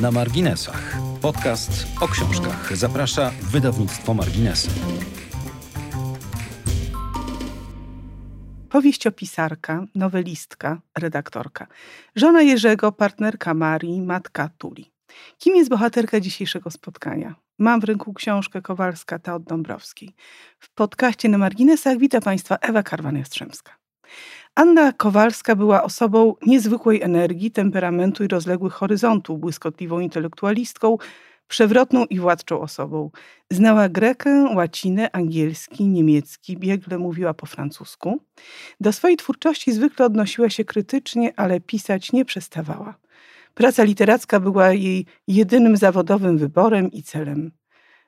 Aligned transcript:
Na 0.00 0.10
marginesach. 0.10 0.98
Podcast 1.22 1.86
o 2.00 2.08
książkach. 2.08 2.76
Zaprasza 2.76 3.30
wydawnictwo 3.42 4.14
Marginesy. 4.14 4.70
Powieściopisarka, 8.70 9.84
nowelistka, 9.94 10.80
redaktorka. 10.98 11.66
Żona 12.16 12.42
Jerzego, 12.42 12.92
partnerka 12.92 13.54
Marii, 13.54 14.02
matka 14.02 14.50
Tuli. 14.58 14.92
Kim 15.38 15.56
jest 15.56 15.70
bohaterka 15.70 16.20
dzisiejszego 16.20 16.70
spotkania? 16.70 17.34
Mam 17.58 17.80
w 17.80 17.84
ręku 17.84 18.14
książkę 18.14 18.62
Kowalska 18.62 19.18
ta 19.18 19.34
od 19.34 19.44
Dąbrowskiej. 19.44 20.14
W 20.58 20.74
podcaście 20.74 21.28
na 21.28 21.38
marginesach 21.38 21.98
witam 21.98 22.20
Państwa 22.20 22.56
Ewa 22.56 22.82
Karwan-Jastrzębska. 22.82 23.70
Anna 24.56 24.92
Kowalska 24.92 25.56
była 25.56 25.82
osobą 25.82 26.34
niezwykłej 26.46 27.02
energii, 27.02 27.50
temperamentu 27.50 28.24
i 28.24 28.28
rozległych 28.28 28.72
horyzontów, 28.72 29.40
błyskotliwą 29.40 30.00
intelektualistką, 30.00 30.96
przewrotną 31.48 32.04
i 32.04 32.20
władczą 32.20 32.60
osobą. 32.60 33.10
Znała 33.50 33.88
grekę, 33.88 34.54
łacinę, 34.54 35.10
angielski, 35.12 35.86
niemiecki, 35.86 36.56
biegle 36.56 36.98
mówiła 36.98 37.34
po 37.34 37.46
francusku. 37.46 38.20
Do 38.80 38.92
swojej 38.92 39.16
twórczości 39.16 39.72
zwykle 39.72 40.06
odnosiła 40.06 40.50
się 40.50 40.64
krytycznie, 40.64 41.32
ale 41.36 41.60
pisać 41.60 42.12
nie 42.12 42.24
przestawała. 42.24 42.94
Praca 43.54 43.84
literacka 43.84 44.40
była 44.40 44.72
jej 44.72 45.06
jedynym 45.28 45.76
zawodowym 45.76 46.38
wyborem 46.38 46.92
i 46.92 47.02
celem. 47.02 47.50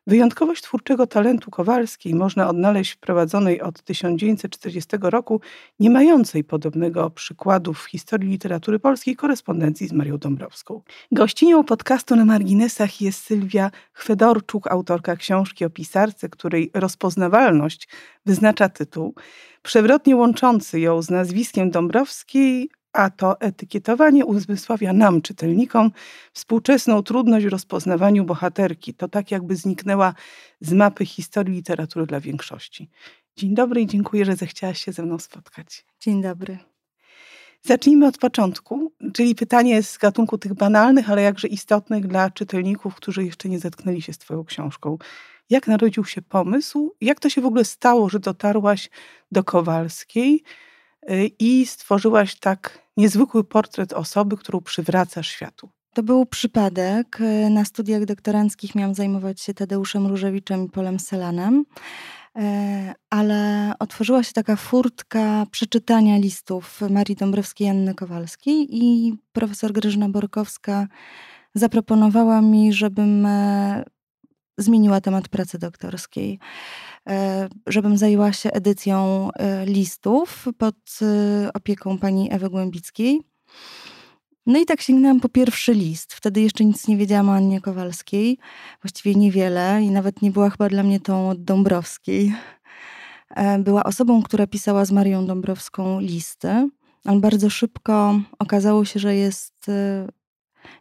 Wyjątkowość 0.08 0.62
twórczego 0.62 1.06
talentu 1.06 1.50
Kowalskiej 1.50 2.14
można 2.14 2.48
odnaleźć 2.48 2.92
w 2.92 2.98
prowadzonej 2.98 3.60
od 3.60 3.82
1940 3.82 4.96
roku, 5.00 5.40
nie 5.80 5.90
mającej 5.90 6.44
podobnego 6.44 7.10
przykładu 7.10 7.74
w 7.74 7.84
historii 7.84 8.30
literatury 8.30 8.78
polskiej, 8.78 9.16
korespondencji 9.16 9.88
z 9.88 9.92
Marią 9.92 10.18
Dąbrowską. 10.18 10.82
Gościnią 11.12 11.64
podcastu 11.64 12.16
na 12.16 12.24
marginesach 12.24 13.00
jest 13.00 13.24
Sylwia 13.24 13.70
Chwedorczuk, 13.92 14.66
autorka 14.66 15.16
książki 15.16 15.64
o 15.64 15.70
pisarce, 15.70 16.28
której 16.28 16.70
rozpoznawalność 16.74 17.88
wyznacza 18.26 18.68
tytuł, 18.68 19.14
przewrotnie 19.62 20.16
łączący 20.16 20.80
ją 20.80 21.02
z 21.02 21.10
nazwiskiem 21.10 21.70
Dąbrowskiej, 21.70 22.70
a 22.98 23.10
to 23.10 23.40
etykietowanie 23.40 24.26
uzmysławia 24.26 24.92
nam, 24.92 25.22
czytelnikom, 25.22 25.90
współczesną 26.32 27.02
trudność 27.02 27.46
w 27.46 27.48
rozpoznawaniu 27.48 28.24
bohaterki. 28.24 28.94
To 28.94 29.08
tak 29.08 29.30
jakby 29.30 29.56
zniknęła 29.56 30.14
z 30.60 30.72
mapy 30.72 31.06
historii 31.06 31.54
literatury 31.54 32.06
dla 32.06 32.20
większości. 32.20 32.90
Dzień 33.36 33.54
dobry 33.54 33.80
i 33.80 33.86
dziękuję, 33.86 34.24
że 34.24 34.36
zechciałaś 34.36 34.84
się 34.84 34.92
ze 34.92 35.02
mną 35.02 35.18
spotkać. 35.18 35.84
Dzień 36.00 36.22
dobry. 36.22 36.58
Zacznijmy 37.62 38.06
od 38.06 38.18
początku, 38.18 38.92
czyli 39.12 39.34
pytanie 39.34 39.82
z 39.82 39.98
gatunku 39.98 40.38
tych 40.38 40.54
banalnych, 40.54 41.10
ale 41.10 41.22
jakże 41.22 41.48
istotnych 41.48 42.06
dla 42.06 42.30
czytelników, 42.30 42.94
którzy 42.94 43.24
jeszcze 43.24 43.48
nie 43.48 43.58
zetknęli 43.58 44.02
się 44.02 44.12
z 44.12 44.18
Twoją 44.18 44.44
książką. 44.44 44.98
Jak 45.50 45.66
narodził 45.66 46.04
się 46.04 46.22
pomysł? 46.22 46.94
Jak 47.00 47.20
to 47.20 47.30
się 47.30 47.40
w 47.40 47.46
ogóle 47.46 47.64
stało, 47.64 48.08
że 48.08 48.18
dotarłaś 48.18 48.90
do 49.32 49.44
Kowalskiej? 49.44 50.42
Y, 51.10 51.30
i 51.38 51.66
stworzyłaś 51.66 52.34
tak 52.34 52.87
niezwykły 52.98 53.44
portret 53.44 53.92
osoby, 53.92 54.36
którą 54.36 54.60
przywracasz 54.60 55.28
światu. 55.28 55.68
To 55.94 56.02
był 56.02 56.26
przypadek. 56.26 57.18
Na 57.50 57.64
studiach 57.64 58.04
doktoranckich 58.04 58.74
miałam 58.74 58.94
zajmować 58.94 59.40
się 59.40 59.54
Tadeuszem 59.54 60.06
Różewiczem 60.06 60.64
i 60.64 60.68
Polem 60.68 60.98
Selanem, 60.98 61.64
y, 62.38 62.42
ale 63.10 63.72
otworzyła 63.78 64.22
się 64.22 64.32
taka 64.32 64.56
furtka 64.56 65.46
przeczytania 65.50 66.18
listów 66.18 66.80
Marii 66.90 67.16
Dąbrowskiej 67.16 67.66
i 67.66 67.70
Anny 67.70 67.94
Kowalskiej 67.94 68.66
i 68.70 69.14
profesor 69.32 69.72
Grażyna 69.72 70.08
Borkowska 70.08 70.86
zaproponowała 71.54 72.40
mi, 72.40 72.72
żebym 72.72 73.26
e, 73.26 73.84
zmieniła 74.58 75.00
temat 75.00 75.28
pracy 75.28 75.58
doktorskiej. 75.58 76.38
E, 77.08 77.48
żebym 77.66 77.96
zajęła 77.96 78.32
się 78.32 78.50
edycją 78.50 79.28
e, 79.32 79.66
listów 79.66 80.46
pod 80.58 80.76
e, 81.02 81.52
opieką 81.52 81.98
pani 81.98 82.32
Ewy 82.32 82.50
Głębickiej. 82.50 83.20
No 84.46 84.58
i 84.58 84.66
tak 84.66 84.80
sięgnęłam 84.80 85.20
po 85.20 85.28
pierwszy 85.28 85.74
list. 85.74 86.14
Wtedy 86.14 86.40
jeszcze 86.40 86.64
nic 86.64 86.88
nie 86.88 86.96
wiedziałam 86.96 87.28
o 87.28 87.34
Annie 87.34 87.60
Kowalskiej. 87.60 88.38
Właściwie 88.82 89.14
niewiele 89.14 89.82
i 89.82 89.90
nawet 89.90 90.22
nie 90.22 90.30
była 90.30 90.50
chyba 90.50 90.68
dla 90.68 90.82
mnie 90.82 91.00
tą 91.00 91.28
od 91.28 91.44
Dąbrowskiej. 91.44 92.34
Była 93.58 93.84
osobą, 93.84 94.22
która 94.22 94.46
pisała 94.46 94.84
z 94.84 94.92
Marią 94.92 95.26
Dąbrowską 95.26 96.00
listy, 96.00 96.68
ale 97.04 97.20
bardzo 97.20 97.50
szybko 97.50 98.20
okazało 98.38 98.84
się, 98.84 99.00
że 99.00 99.16
jest 99.16 99.70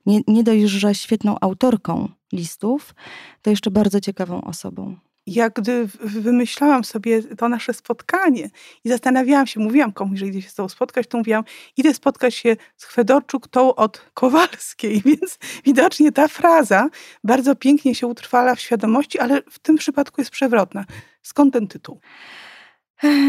nie, 0.06 0.20
nie 0.28 0.44
dość, 0.44 0.64
że 0.64 0.96
świetną 0.96 1.36
autorką 1.42 2.09
listów, 2.34 2.96
to 3.42 3.50
jeszcze 3.50 3.72
bardzo 3.72 4.00
ciekawą 4.00 4.42
osobą 4.42 4.96
jak 5.28 5.53
gdy 5.53 5.88
wymyślałam 6.00 6.84
sobie 6.84 7.24
to 7.24 7.50
nasze 7.50 7.74
spotkanie 7.74 8.50
i 8.84 8.90
zastanawiałam 8.90 9.47
się, 9.47 9.59
mówiłam 9.59 9.92
komuś, 9.94 10.20
że 10.20 10.28
idę 10.28 10.42
się 10.42 10.50
z 10.50 10.53
tą 10.53 10.70
spotkać, 10.70 11.08
to 11.08 11.18
mówiłam, 11.18 11.44
idę 11.78 11.94
spotkać 11.94 12.36
się 12.36 12.56
z 12.78 12.86
Chwedorczuk, 12.86 13.47
tą 13.47 13.76
od 13.76 14.02
Kowalskiej, 14.14 15.02
więc 15.06 15.40
widocznie 15.66 16.12
ta 16.12 16.28
fraza 16.28 16.90
bardzo 17.24 17.56
pięknie 17.56 17.96
się 17.96 18.08
utrwala 18.08 18.56
w 18.56 18.59
świadomości, 18.59 19.20
ale 19.20 19.42
w 19.50 19.59
tym 19.59 19.76
przypadku 19.76 20.22
jest 20.22 20.31
przewrotna. 20.31 20.86
Skąd 21.22 21.53
ten 21.53 21.68
tytuł? 21.68 22.00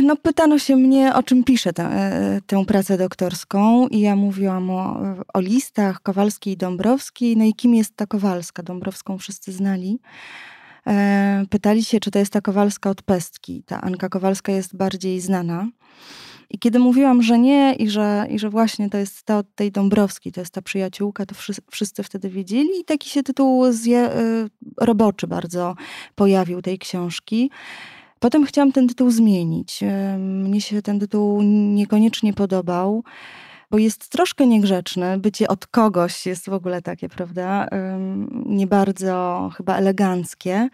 No, 0.03 0.17
pytano 0.17 0.59
się 0.59 0.77
mnie, 0.77 1.15
o 1.15 1.23
czym 1.23 1.45
piszę 1.45 1.73
tę, 1.73 1.84
e, 1.84 2.41
tę 2.47 2.65
pracę 2.65 2.99
doktorską, 2.99 3.89
i 3.89 4.01
ja 4.01 4.17
mówiłam 4.17 4.71
o, 4.71 5.01
o 5.34 5.41
listach 5.41 6.03
Kowalskiej 6.03 6.53
i 6.53 6.56
Dąbrowskiej. 6.56 7.37
No 7.37 7.45
i 7.45 7.55
kim 7.55 7.75
jest 7.75 7.97
ta 7.97 8.06
Kowalska? 8.06 8.62
Dąbrowską 8.62 9.19
wszyscy 9.19 9.53
znali. 9.53 10.01
E, 10.87 11.45
pytali 11.51 11.84
się, 11.84 12.01
czy 12.01 12.11
to 12.11 12.19
jest 12.19 12.33
ta 12.33 12.41
Kowalska 12.41 12.91
od 12.91 13.03
Pestki. 13.03 13.62
Ta 13.67 13.81
Anka 13.81 14.09
Kowalska 14.09 14.53
jest 14.53 14.77
bardziej 14.77 15.21
znana. 15.21 15.69
I 16.50 16.59
kiedy 16.59 16.79
mówiłam, 16.79 17.23
że 17.23 17.39
nie 17.39 17.75
i 17.75 17.91
że, 17.91 18.27
i 18.31 18.39
że 18.39 18.50
właśnie 18.50 18.91
to 18.91 18.99
jest 18.99 19.23
ta 19.23 19.39
od 19.39 19.55
tej 19.55 19.73
Dąbrowskiej, 19.73 20.33
to 20.33 20.41
jest 20.41 20.55
ta 20.55 20.62
przyjaciółka, 20.62 21.27
to 21.27 21.35
wszyscy, 21.71 22.03
wtedy 22.03 22.31
wiedzieli 22.31 22.81
i 22.81 22.85
taki 22.85 23.11
się 23.11 23.23
tytuł 23.23 23.73
zje, 23.73 24.11
roboczy 24.77 25.27
bardzo 25.27 25.75
pojawił 26.15 26.62
tej 26.62 26.79
książki. 26.79 27.50
Potem 28.19 28.47
chciałam 28.47 28.73
ten 28.73 28.89
tytuł 28.89 29.11
zmienić. 29.11 29.81
Mnie 30.19 30.61
się 30.61 30.83
ten 30.83 31.01
tytuł 31.01 31.43
niekoniecznie 31.43 32.33
podobał 32.33 33.05
bo 33.71 33.79
jest 33.79 34.09
troszkę 34.09 34.47
niegrzeczny. 34.47 35.19
Bycie 35.19 35.49
od 35.49 35.67
kogoś 35.67 36.27
jest 36.27 36.51
w 36.51 36.53
ogóle 36.53 36.83
takie, 36.83 37.09
prawda, 37.09 37.69
nie 38.47 38.67
bardzo 38.67 39.51
chyba 39.56 39.77
eleganckie, 39.77 40.69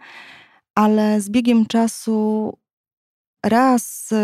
ale 0.75 1.21
z 1.21 1.29
biegiem 1.29 1.65
czasu 1.65 2.53
raz 3.45 4.11
y, 4.11 4.15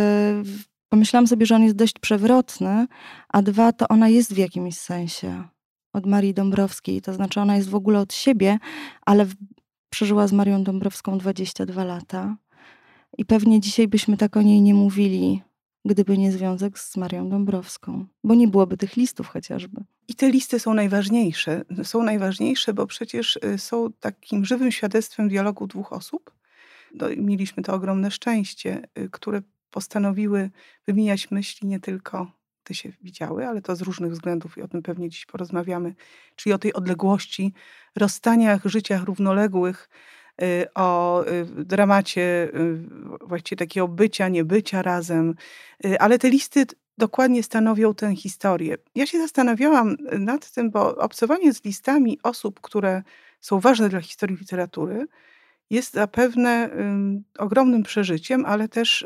pomyślałam 0.90 1.28
sobie, 1.28 1.46
że 1.46 1.56
on 1.56 1.64
jest 1.64 1.76
dość 1.76 2.00
przewrotny, 2.00 2.88
a 3.30 3.42
dwa 3.42 3.72
to 3.72 3.88
ona 3.88 4.10
jest 4.10 4.34
w 4.34 4.38
jakimś 4.38 4.78
sensie 4.78 5.44
od 5.94 6.06
Marii 6.06 6.34
Dąbrowskiej, 6.34 7.02
to 7.02 7.14
znaczy 7.14 7.42
ona 7.42 7.56
jest 7.56 7.70
w 7.70 7.76
ogóle 7.76 8.00
od 8.00 8.14
siebie, 8.14 8.58
ale 9.06 9.26
przeżyła 9.90 10.28
z 10.28 10.34
Marią 10.34 10.64
Dąbrowską 10.64 11.18
22 11.18 11.84
lata. 11.84 12.36
I 13.18 13.26
pewnie 13.26 13.60
dzisiaj 13.60 13.88
byśmy 13.88 14.18
tak 14.18 14.38
o 14.38 14.42
niej 14.42 14.62
nie 14.62 14.74
mówili, 14.74 15.42
gdyby 15.86 16.18
nie 16.18 16.32
związek 16.32 16.80
z 16.80 16.98
Marią 16.98 17.30
Dąbrowską, 17.30 18.06
bo 18.24 18.36
nie 18.36 18.48
byłoby 18.48 18.78
tych 18.78 18.96
listów 18.96 19.28
chociażby. 19.28 19.84
I 20.08 20.16
te 20.16 20.30
listy 20.32 20.60
są 20.60 20.74
najważniejsze. 20.74 21.62
Są 21.84 22.04
najważniejsze, 22.04 22.74
bo 22.74 22.88
przecież 22.88 23.40
y, 23.46 23.58
są 23.58 23.92
takim 24.00 24.46
żywym 24.46 24.72
świadectwem 24.72 25.30
dialogu 25.30 25.68
dwóch 25.68 25.94
osób. 25.94 26.32
No, 26.94 27.08
mieliśmy 27.18 27.64
to 27.64 27.74
ogromne 27.74 28.12
szczęście, 28.12 28.82
y, 29.00 29.10
które 29.10 29.42
postanowiły 29.72 30.50
wymieniać 30.88 31.32
myśli 31.32 31.68
nie 31.68 31.80
tylko 31.80 32.32
te 32.64 32.74
się 32.74 32.92
widziały, 33.02 33.48
ale 33.48 33.62
to 33.62 33.76
z 33.76 33.82
różnych 33.82 34.12
względów 34.12 34.58
i 34.58 34.62
o 34.62 34.68
tym 34.68 34.82
pewnie 34.82 35.10
dziś 35.10 35.26
porozmawiamy, 35.26 35.96
czyli 36.36 36.54
o 36.54 36.58
tej 36.58 36.74
odległości, 36.74 37.54
rozstaniach, 37.96 38.66
życiach 38.66 39.04
równoległych, 39.04 39.90
o 40.76 41.24
y, 41.28 41.46
dramacie 41.46 42.22
y, 42.22 43.28
właściwie 43.28 43.58
takiego 43.58 43.88
bycia, 43.88 44.30
niebycia 44.30 44.82
razem, 44.82 45.36
ale 46.00 46.20
te 46.20 46.30
listy 46.30 46.66
dokładnie 46.98 47.44
stanowią 47.44 47.94
tę 47.94 48.16
historię. 48.16 48.78
Ja 48.96 49.06
się 49.06 49.20
zastanawiałam 49.20 49.98
nad 50.20 50.52
tym, 50.52 50.72
bo 50.72 50.96
obcowanie 50.96 51.54
z 51.54 51.64
listami 51.64 52.20
osób, 52.24 52.62
które 52.62 53.04
są 53.42 53.60
ważne 53.60 53.90
dla 53.90 54.02
historii 54.02 54.38
literatury, 54.38 55.08
jest 55.70 55.94
zapewne 55.94 56.70
ogromnym 57.38 57.84
przeżyciem, 57.84 58.46
ale 58.46 58.68
też 58.68 59.06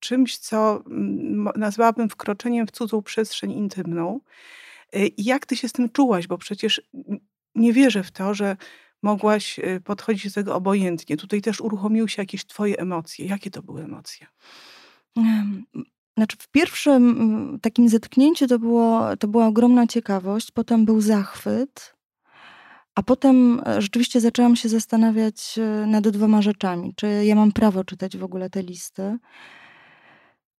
czymś, 0.00 0.38
co 0.38 0.82
mm, 0.86 1.48
nazwałabym 1.56 2.08
wkroczeniem 2.08 2.66
w 2.66 2.70
cudzą 2.70 3.02
przestrzeń 3.02 3.52
intymną. 3.52 4.20
Jak 5.18 5.46
ty 5.46 5.56
się 5.56 5.68
z 5.68 5.72
tym 5.72 5.90
czułaś? 5.90 6.26
Bo 6.26 6.38
przecież 6.38 6.82
nie 7.54 7.72
wierzę 7.72 8.02
w 8.02 8.10
to, 8.10 8.34
że 8.34 8.56
mogłaś 9.04 9.58
y, 9.58 9.80
podchodzić 9.84 10.24
do 10.24 10.34
tego 10.34 10.54
obojętnie. 10.54 11.16
Tutaj 11.16 11.42
też 11.42 11.60
uruchomiły 11.60 12.08
się 12.08 12.22
jakieś 12.22 12.46
twoje 12.46 12.78
emocje. 12.78 13.26
Jakie 13.26 13.50
to 13.50 13.62
były 13.62 13.84
emocje? 13.84 14.26
Znaczy 16.16 16.36
w 16.40 16.48
pierwszym 16.48 17.58
takim 17.62 17.88
zetknięciu 17.88 18.46
to, 18.46 18.58
było, 18.58 19.16
to 19.16 19.28
była 19.28 19.46
ogromna 19.46 19.86
ciekawość, 19.86 20.50
potem 20.50 20.84
był 20.84 21.00
zachwyt, 21.00 21.94
A 22.94 23.02
potem 23.02 23.60
e, 23.66 23.82
rzeczywiście 23.82 24.20
zaczęłam 24.20 24.56
się 24.56 24.68
zastanawiać 24.68 25.58
e, 25.58 25.86
nad 25.86 26.08
dwoma 26.08 26.42
rzeczami. 26.42 26.94
Czy 26.96 27.06
ja 27.24 27.34
mam 27.34 27.52
prawo 27.52 27.84
czytać 27.84 28.16
w 28.16 28.24
ogóle 28.24 28.50
te 28.50 28.62
listy? 28.62 29.18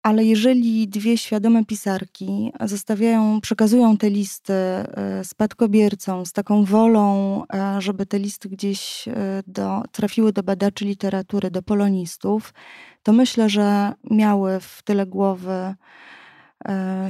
Ale 0.04 0.24
jeżeli 0.24 0.88
dwie 0.88 1.18
świadome 1.18 1.64
pisarki 1.64 2.52
zostawiają, 2.60 3.40
przekazują 3.40 3.96
te 3.96 4.10
listy 4.10 4.52
e, 4.52 5.24
spadkobiercom 5.24 6.26
z 6.26 6.32
taką 6.32 6.64
wolą, 6.64 7.42
żeby 7.78 8.06
te 8.06 8.18
listy 8.18 8.48
gdzieś 8.48 9.04
do, 9.46 9.82
trafiły 9.92 10.32
do 10.32 10.42
badaczy 10.42 10.84
literatury, 10.84 11.50
do 11.50 11.62
polonistów, 11.62 12.54
to 13.02 13.12
myślę, 13.12 13.48
że 13.48 13.92
miały 14.10 14.60
w 14.60 14.82
tyle 14.84 15.06
głowy 15.06 15.74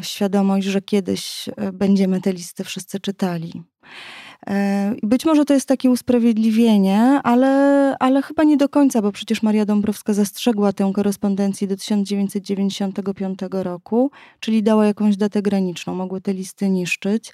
świadomość, 0.00 0.67
że 0.67 0.82
kiedyś 0.82 1.49
będziemy 1.73 2.20
te 2.20 2.32
listy 2.32 2.64
wszyscy 2.64 3.00
czytali. 3.00 3.62
E, 4.46 4.94
być 5.02 5.25
może 5.25 5.44
to 5.44 5.55
jest 5.55 5.69
takie 5.69 5.91
usprawiedliwienie, 5.91 7.00
ale, 7.23 7.96
ale 8.00 8.23
chyba 8.23 8.44
nie 8.44 8.56
do 8.56 8.69
końca, 8.69 9.02
bo 9.02 9.12
przecież 9.12 9.43
Maria 9.43 9.64
Dąbrowska 9.64 10.12
zastrzegła 10.12 10.73
tę 10.73 10.91
korespondencję 10.94 11.69
do 11.69 11.76
1995 11.76 13.38
roku, 13.50 14.11
czyli 14.41 14.62
dała 14.62 14.87
jakąś 14.87 15.17
datę 15.17 15.43
graniczną, 15.43 15.94
mogły 15.94 16.20
te 16.20 16.32
listy 16.32 16.70
niszczyć. 16.70 17.32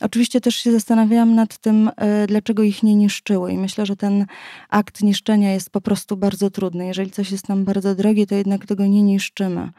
Oczywiście 0.00 0.40
też 0.40 0.56
się 0.56 0.72
zastanawiałam 0.72 1.34
nad 1.34 1.58
tym, 1.58 1.90
e, 1.96 2.26
dlaczego 2.26 2.62
ich 2.62 2.82
nie 2.82 2.94
niszczyły 2.94 3.52
i 3.52 3.58
myślę, 3.58 3.86
że 3.86 3.96
ten 3.96 4.26
akt 4.68 5.02
niszczenia 5.02 5.52
jest 5.52 5.70
po 5.70 5.80
prostu 5.80 6.16
bardzo 6.16 6.50
trudny. 6.50 6.86
Jeżeli 6.86 7.10
coś 7.10 7.32
jest 7.32 7.48
nam 7.48 7.64
bardzo 7.64 7.94
drogie, 7.94 8.26
to 8.26 8.34
jednak 8.34 8.66
tego 8.66 8.86
nie 8.86 9.02
niszczymy. 9.02 9.70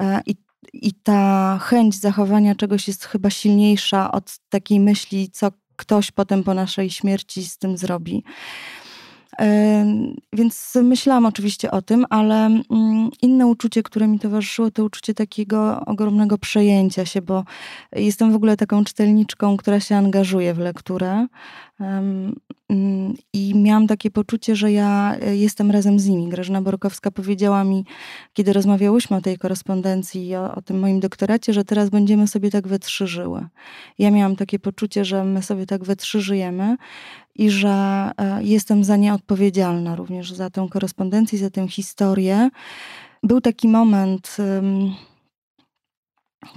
E, 0.00 0.20
I 0.26 0.34
i 0.72 0.92
ta 0.92 1.58
chęć 1.62 2.00
zachowania 2.00 2.54
czegoś 2.54 2.88
jest 2.88 3.04
chyba 3.04 3.30
silniejsza 3.30 4.12
od 4.12 4.38
takiej 4.48 4.80
myśli, 4.80 5.30
co 5.30 5.50
ktoś 5.76 6.10
potem 6.10 6.44
po 6.44 6.54
naszej 6.54 6.90
śmierci 6.90 7.44
z 7.44 7.58
tym 7.58 7.78
zrobi. 7.78 8.24
Więc 10.32 10.78
myślałam 10.82 11.26
oczywiście 11.26 11.70
o 11.70 11.82
tym, 11.82 12.06
ale 12.10 12.46
mm, 12.46 13.10
inne 13.22 13.46
uczucie, 13.46 13.82
które 13.82 14.08
mi 14.08 14.18
towarzyszyło, 14.18 14.70
to 14.70 14.84
uczucie 14.84 15.14
takiego 15.14 15.80
ogromnego 15.86 16.38
przejęcia 16.38 17.04
się, 17.04 17.22
bo 17.22 17.44
jestem 17.92 18.32
w 18.32 18.36
ogóle 18.36 18.56
taką 18.56 18.84
czytelniczką, 18.84 19.56
która 19.56 19.80
się 19.80 19.96
angażuje 19.96 20.54
w 20.54 20.58
lekturę. 20.58 21.26
Mm, 22.68 23.14
I 23.32 23.54
miałam 23.54 23.86
takie 23.86 24.10
poczucie, 24.10 24.56
że 24.56 24.72
ja 24.72 25.16
e, 25.20 25.36
jestem 25.36 25.70
razem 25.70 25.98
z 26.00 26.06
nimi. 26.06 26.28
Grażyna 26.28 26.62
Borkowska 26.62 27.10
powiedziała 27.10 27.64
mi, 27.64 27.84
kiedy 28.32 28.52
rozmawiałyśmy 28.52 29.16
o 29.16 29.20
tej 29.20 29.38
korespondencji 29.38 30.28
i 30.28 30.36
o, 30.36 30.54
o 30.54 30.62
tym 30.62 30.78
moim 30.78 31.00
doktoracie, 31.00 31.52
że 31.52 31.64
teraz 31.64 31.90
będziemy 31.90 32.28
sobie 32.28 32.50
tak 32.50 32.68
we 32.68 32.78
trzy 32.78 33.06
żyły. 33.06 33.46
Ja 33.98 34.10
miałam 34.10 34.36
takie 34.36 34.58
poczucie, 34.58 35.04
że 35.04 35.24
my 35.24 35.42
sobie 35.42 35.66
tak 35.66 35.84
we 35.84 35.96
trzy 35.96 36.20
żyjemy 36.20 36.76
i 37.38 37.50
że 37.50 38.10
e, 38.18 38.42
jestem 38.42 38.84
za 38.84 38.96
nie 38.96 39.14
odpowiedzialna 39.14 39.96
również 39.96 40.32
za 40.32 40.50
tę 40.50 40.66
korespondencję, 40.70 41.38
za 41.38 41.50
tę 41.50 41.68
historię. 41.68 42.50
Był 43.22 43.40
taki 43.40 43.68
moment 43.68 44.36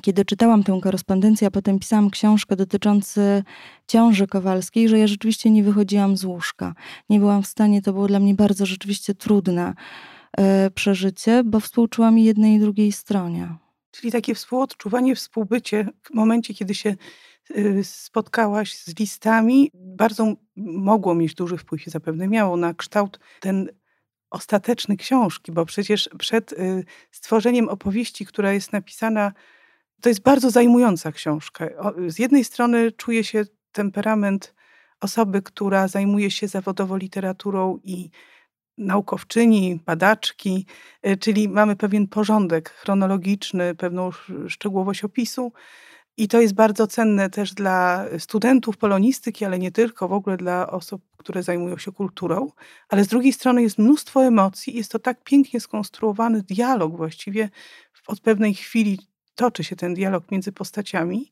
kiedy 0.02 0.26
czytałam 0.26 0.64
tę 0.64 0.80
korespondencję, 0.84 1.48
a 1.48 1.52
potem 1.52 1.80
pisałam 1.80 2.10
książkę 2.10 2.56
dotyczący 2.56 3.44
ciąży 3.88 4.28
kowalskiej, 4.28 4.90
że 4.90 5.00
ja 5.00 5.08
rzeczywiście 5.08 5.50
nie 5.50 5.64
wychodziłam 5.64 6.18
z 6.18 6.24
łóżka. 6.26 6.74
Nie 7.10 7.20
byłam 7.20 7.44
w 7.44 7.48
stanie, 7.48 7.82
to 7.82 7.94
było 7.94 8.08
dla 8.08 8.20
mnie 8.20 8.36
bardzo 8.36 8.66
rzeczywiście 8.66 9.16
trudne 9.16 9.74
e, 10.38 10.72
przeżycie, 10.72 11.44
bo 11.46 11.60
współczułam 11.60 12.18
jednej 12.18 12.56
i 12.56 12.60
drugiej 12.60 12.92
stronie. 12.92 13.56
Czyli 13.92 14.12
takie 14.12 14.36
współodczuwanie, 14.36 15.16
współbycie 15.16 15.88
w 16.04 16.14
momencie, 16.14 16.54
kiedy 16.54 16.76
się 16.76 16.96
spotkałaś 17.84 18.78
z 18.78 19.00
listami, 19.00 19.72
bardzo 19.76 20.34
mogło 20.56 21.16
mieć 21.16 21.34
duży 21.36 21.58
wpływ 21.58 21.88
i 21.88 21.90
zapewne 21.90 22.28
miało 22.28 22.58
na 22.58 22.74
kształt 22.74 23.20
ten 23.40 23.70
ostateczny 24.30 24.98
książki, 24.98 25.52
bo 25.52 25.66
przecież 25.66 26.10
przed 26.20 26.52
y, 26.54 26.84
stworzeniem 27.12 27.70
opowieści, 27.70 28.26
która 28.26 28.54
jest 28.54 28.74
napisana 28.74 29.32
to 30.02 30.10
jest 30.10 30.22
bardzo 30.22 30.50
zajmująca 30.50 31.12
książka. 31.12 31.66
Z 32.08 32.20
jednej 32.20 32.44
strony 32.44 32.92
czuje 32.92 33.24
się 33.24 33.46
temperament 33.72 34.56
osoby, 35.02 35.42
która 35.42 35.88
zajmuje 35.88 36.32
się 36.32 36.48
zawodowo 36.48 36.98
literaturą 36.98 37.80
i 37.84 38.10
naukowczyni, 38.78 39.80
badaczki, 39.86 40.66
y, 41.08 41.18
czyli 41.18 41.50
mamy 41.50 41.76
pewien 41.76 42.08
porządek 42.08 42.70
chronologiczny, 42.70 43.76
pewną 43.76 44.10
szczegółowość 44.48 45.04
opisu. 45.04 45.54
I 46.20 46.28
to 46.28 46.42
jest 46.42 46.54
bardzo 46.54 46.88
cenne 46.88 47.30
też 47.30 47.54
dla 47.54 48.06
studentów 48.18 48.78
polonistyki, 48.78 49.46
ale 49.46 49.60
nie 49.60 49.72
tylko, 49.72 50.08
w 50.08 50.14
ogóle 50.14 50.38
dla 50.38 50.72
osób, 50.72 51.02
które 51.18 51.44
zajmują 51.44 51.78
się 51.78 51.92
kulturą. 51.92 52.52
Ale 52.90 53.04
z 53.04 53.08
drugiej 53.08 53.34
strony 53.34 53.62
jest 53.62 53.78
mnóstwo 53.78 54.26
emocji, 54.26 54.76
jest 54.76 54.92
to 54.92 55.00
tak 55.00 55.24
pięknie 55.24 55.60
skonstruowany 55.60 56.42
dialog 56.42 56.98
właściwie 56.98 57.50
od 58.08 58.20
pewnej 58.20 58.54
chwili 58.54 59.00
toczy 59.36 59.64
się 59.64 59.76
ten 59.76 59.94
dialog 59.94 60.32
między 60.32 60.52
postaciami, 60.52 61.32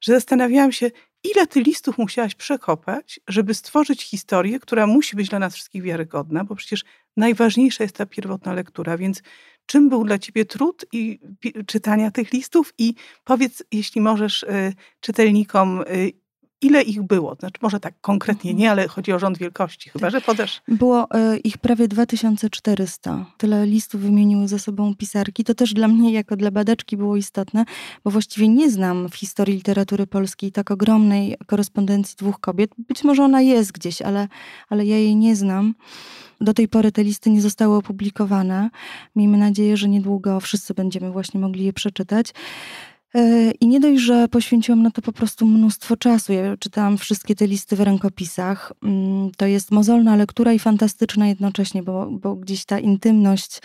że 0.00 0.12
zastanawiałam 0.12 0.72
się, 0.72 0.90
ile 1.24 1.46
ty 1.46 1.60
listów 1.60 1.98
musiałaś 1.98 2.34
przekopać, 2.34 3.20
żeby 3.28 3.54
stworzyć 3.54 4.02
historię, 4.02 4.60
która 4.60 4.86
musi 4.86 5.16
być 5.16 5.28
dla 5.28 5.38
nas 5.38 5.54
wszystkich 5.54 5.82
wiarygodna, 5.82 6.44
bo 6.44 6.54
przecież 6.54 6.84
najważniejsza 7.16 7.84
jest 7.84 7.96
ta 7.96 8.06
pierwotna 8.06 8.52
lektura, 8.52 8.98
więc 8.98 9.22
czym 9.70 9.88
był 9.88 10.04
dla 10.04 10.18
ciebie 10.18 10.44
trud 10.44 10.86
i 10.92 11.20
czytania 11.66 12.10
tych 12.10 12.32
listów? 12.32 12.74
I 12.78 12.94
powiedz, 13.24 13.62
jeśli 13.72 14.00
możesz, 14.00 14.42
y, 14.42 14.72
czytelnikom, 15.00 15.80
y, 15.80 16.12
Ile 16.62 16.82
ich 16.82 17.02
było? 17.02 17.34
Znaczy, 17.34 17.58
może 17.62 17.80
tak 17.80 17.94
konkretnie 18.00 18.54
nie, 18.54 18.70
ale 18.70 18.88
chodzi 18.88 19.12
o 19.12 19.18
rząd 19.18 19.38
wielkości, 19.38 19.90
chyba 19.90 20.10
że 20.10 20.20
podasz. 20.20 20.62
Było 20.68 21.10
e, 21.10 21.36
ich 21.36 21.58
prawie 21.58 21.88
2400. 21.88 23.26
Tyle 23.38 23.66
listów 23.66 24.00
wymieniły 24.00 24.48
ze 24.48 24.58
sobą 24.58 24.94
pisarki. 24.94 25.44
To 25.44 25.54
też 25.54 25.74
dla 25.74 25.88
mnie, 25.88 26.12
jako 26.12 26.36
dla 26.36 26.50
badaczki, 26.50 26.96
było 26.96 27.16
istotne, 27.16 27.64
bo 28.04 28.10
właściwie 28.10 28.48
nie 28.48 28.70
znam 28.70 29.08
w 29.08 29.14
historii 29.14 29.54
literatury 29.54 30.06
polskiej 30.06 30.52
tak 30.52 30.70
ogromnej 30.70 31.36
korespondencji 31.46 32.16
dwóch 32.18 32.40
kobiet. 32.40 32.70
Być 32.78 33.04
może 33.04 33.24
ona 33.24 33.40
jest 33.40 33.72
gdzieś, 33.72 34.02
ale, 34.02 34.28
ale 34.68 34.86
ja 34.86 34.96
jej 34.96 35.16
nie 35.16 35.36
znam. 35.36 35.74
Do 36.40 36.54
tej 36.54 36.68
pory 36.68 36.92
te 36.92 37.04
listy 37.04 37.30
nie 37.30 37.40
zostały 37.40 37.76
opublikowane. 37.76 38.70
Miejmy 39.16 39.38
nadzieję, 39.38 39.76
że 39.76 39.88
niedługo 39.88 40.40
wszyscy 40.40 40.74
będziemy 40.74 41.10
właśnie 41.10 41.40
mogli 41.40 41.64
je 41.64 41.72
przeczytać. 41.72 42.32
E, 43.14 43.50
I 43.50 43.68
nie 43.68 43.80
dość, 43.80 44.00
że 44.00 44.28
poświęciłam 44.28 44.82
na 44.82 44.90
to 44.90 45.02
po 45.02 45.12
prostu 45.12 45.46
mnóstwo 45.46 45.96
czasu. 45.96 46.32
Ja 46.32 46.56
czytałam 46.56 46.98
wszystkie 46.98 47.34
te 47.34 47.46
listy 47.46 47.76
w 47.76 47.80
rękopisach. 47.80 48.72
Mm, 48.82 49.30
to 49.36 49.46
jest 49.46 49.70
mozolna 49.70 50.16
lektura 50.16 50.52
i 50.52 50.58
fantastyczna 50.58 51.26
jednocześnie, 51.26 51.82
bo, 51.82 52.10
bo 52.10 52.36
gdzieś 52.36 52.64
ta 52.64 52.78
intymność 52.78 53.60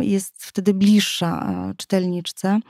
jest 0.00 0.44
wtedy 0.44 0.74
bliższa 0.74 1.52
e, 1.70 1.74
czytelniczce. 1.74 2.60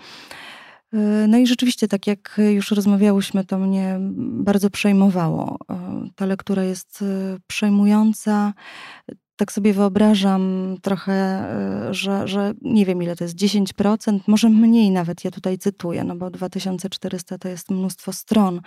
E, 0.92 0.98
no 1.28 1.38
i 1.38 1.46
rzeczywiście, 1.46 1.88
tak 1.88 2.06
jak 2.06 2.40
już 2.48 2.70
rozmawiałyśmy, 2.70 3.44
to 3.44 3.58
mnie 3.58 3.96
bardzo 4.20 4.70
przejmowało. 4.70 5.58
Ta 6.16 6.26
lektura 6.26 6.64
jest 6.64 7.04
przejmująca 7.46 8.52
tak 9.38 9.52
sobie 9.52 9.72
wyobrażam 9.72 10.76
trochę, 10.82 11.12
e, 11.12 11.94
że, 11.94 12.28
że 12.28 12.54
nie 12.62 12.86
wiem 12.86 13.02
ile 13.02 13.16
to 13.16 13.24
jest, 13.24 13.36
10%, 13.36 14.18
może 14.26 14.50
mniej 14.50 14.90
nawet, 14.90 15.24
ja 15.24 15.30
tutaj 15.30 15.58
cytuję, 15.58 16.04
no 16.04 16.16
bo 16.16 16.30
2400 16.30 17.38
to 17.38 17.48
jest 17.48 17.70
mnóstwo 17.70 18.12
stron. 18.12 18.60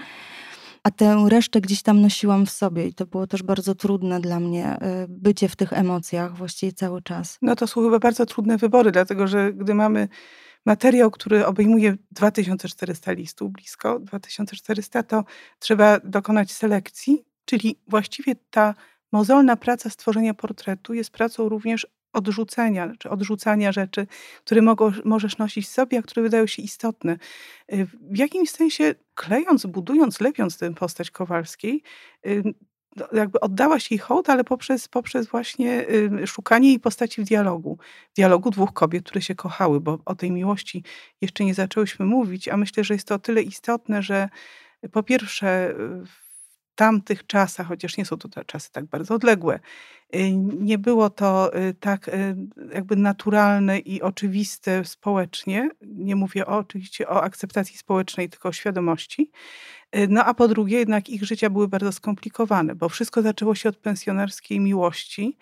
A 0.84 0.92
tę 0.92 1.26
resztę 1.30 1.62
gdzieś 1.62 1.82
tam 1.82 2.02
nosiłam 2.02 2.46
w 2.46 2.50
sobie 2.50 2.88
i 2.88 2.94
to 2.94 3.06
było 3.06 3.28
też 3.28 3.44
bardzo 3.44 3.76
trudne 3.76 4.20
dla 4.20 4.40
mnie, 4.40 4.66
e, 4.66 5.06
bycie 5.10 5.50
w 5.50 5.56
tych 5.56 5.74
emocjach 5.74 6.38
właściwie 6.38 6.74
cały 6.74 7.02
czas. 7.02 7.38
No 7.42 7.56
to 7.56 7.68
są 7.68 7.82
chyba 7.82 8.00
bardzo 8.00 8.26
trudne 8.26 8.58
wybory, 8.58 8.92
dlatego 8.92 9.28
że 9.28 9.54
gdy 9.54 9.74
mamy 9.74 10.08
materiał, 10.66 11.12
który 11.12 11.46
obejmuje 11.46 11.98
2400 12.12 13.12
listów, 13.12 13.52
blisko 13.52 14.00
2400, 14.00 15.04
to 15.04 15.24
trzeba 15.60 16.00
dokonać 16.00 16.52
selekcji, 16.52 17.26
czyli 17.46 17.80
właściwie 17.88 18.36
ta 18.52 18.76
Mozolna 19.12 19.56
praca 19.56 19.90
stworzenia 19.90 20.34
portretu 20.34 20.94
jest 20.94 21.12
pracą 21.12 21.50
również 21.50 21.88
odrzucenia, 22.14 22.94
czy 23.00 23.10
odrzucania 23.10 23.72
rzeczy, 23.72 24.08
które 24.46 24.62
mogą, 24.62 24.92
możesz 25.06 25.38
nosić 25.38 25.70
sobie, 25.70 26.00
a 26.00 26.02
które 26.02 26.22
wydają 26.22 26.48
się 26.48 26.62
istotne. 26.62 27.18
Y, 27.74 27.88
w 28.02 28.18
jakimś 28.18 28.50
sensie 28.50 28.96
klejąc, 29.16 29.66
budując, 29.66 30.22
lepiąc 30.22 30.58
tę 30.58 30.74
postać 30.74 31.12
Kowalskiej, 31.12 31.84
y, 32.28 32.44
no, 32.96 33.08
jakby 33.14 33.40
oddałaś 33.40 33.92
jej 33.92 33.98
hołd, 33.98 34.30
ale 34.30 34.44
poprzez, 34.44 34.88
poprzez 34.88 35.28
właśnie 35.28 35.86
y, 36.24 36.28
szukanie 36.28 36.70
jej 36.70 36.80
postaci 36.80 37.22
w 37.22 37.26
dialogu. 37.26 37.78
Dialogu 38.16 38.50
dwóch 38.50 38.74
kobiet, 38.74 39.06
które 39.06 39.22
się 39.22 39.36
kochały, 39.36 39.80
bo 39.80 40.00
o 40.06 40.16
tej 40.16 40.32
miłości 40.32 40.84
jeszcze 41.22 41.46
nie 41.46 41.54
zaczęłyśmy 41.54 42.06
mówić, 42.06 42.48
a 42.48 42.58
myślę, 42.58 42.84
że 42.84 42.94
jest 42.94 43.08
to 43.08 43.16
o 43.16 43.20
tyle 43.20 43.42
istotne, 43.42 44.02
że 44.02 44.30
po 44.92 45.04
pierwsze 45.04 45.76
tamtych 46.76 47.28
czasach, 47.28 47.68
chociaż 47.68 47.98
nie 47.98 48.06
są 48.06 48.18
to 48.18 48.30
te 48.30 48.46
czasy 48.46 48.72
tak 48.72 48.86
bardzo 48.86 49.16
odległe, 49.16 49.60
y, 50.16 50.32
nie 50.60 50.78
było 50.78 51.10
to 51.10 51.58
y, 51.58 51.74
tak 51.74 52.08
y, 52.08 52.36
jakby 52.74 52.96
naturalne 52.96 53.80
i 53.80 54.02
oczywiste 54.02 54.86
społecznie. 54.86 55.70
Nie 55.82 56.16
mówię 56.16 56.46
o, 56.46 56.58
oczywiście 56.58 57.10
o 57.10 57.24
akceptacji 57.24 57.78
społecznej, 57.78 58.30
tylko 58.30 58.50
o 58.50 58.54
świadomości. 58.54 59.32
No 60.10 60.26
a 60.26 60.34
po 60.34 60.48
drugie, 60.48 60.78
jednak 60.78 61.10
ich 61.10 61.24
życia 61.24 61.50
były 61.50 61.68
bardzo 61.68 61.92
skomplikowane, 61.92 62.76
bo 62.76 62.90
wszystko 62.90 63.22
zaczęło 63.22 63.56
się 63.56 63.70
od 63.70 63.78
pensjonerskiej 63.78 64.60
miłości, 64.60 65.38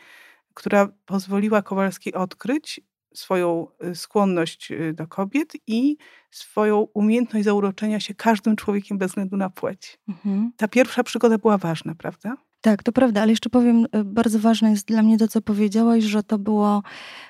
która 0.54 0.88
pozwoliła 1.06 1.62
Kowalskiej 1.62 2.14
odkryć 2.14 2.82
swoją 3.14 3.68
y, 3.84 3.96
skłonność 3.96 4.72
y, 4.72 4.94
do 4.94 5.08
kobiet 5.08 5.54
i 5.68 5.98
swoją 6.32 6.88
umiejętność 6.94 7.46
zauroczenia 7.46 8.00
się 8.00 8.14
każdym 8.16 8.56
człowiekiem 8.56 8.98
bez 8.98 9.12
względu 9.12 9.38
na 9.38 9.50
płeć. 9.50 10.00
Mhm. 10.10 10.52
Ta 10.58 10.68
pierwsza 10.68 11.04
przygoda 11.04 11.38
była 11.38 11.58
ważna, 11.58 11.96
prawda? 11.96 12.36
Tak, 12.62 12.84
to 12.84 12.92
prawda, 12.92 13.22
ale 13.22 13.32
jeszcze 13.32 13.50
powiem, 13.50 13.86
y, 13.96 14.04
bardzo 14.04 14.40
ważne 14.40 14.72
jest 14.72 14.88
dla 14.88 15.04
mnie 15.04 15.18
to, 15.18 15.28
co 15.28 15.42
powiedziałaś, 15.42 16.04
że 16.04 16.24
to 16.24 16.40
było 16.40 16.84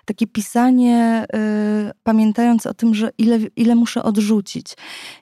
takie 0.05 0.27
pisanie, 0.27 1.25
yy, 1.33 1.91
pamiętając 2.03 2.65
o 2.65 2.74
tym, 2.74 2.95
że 2.95 3.12
ile, 3.17 3.39
ile 3.55 3.75
muszę 3.75 4.03
odrzucić. 4.03 4.74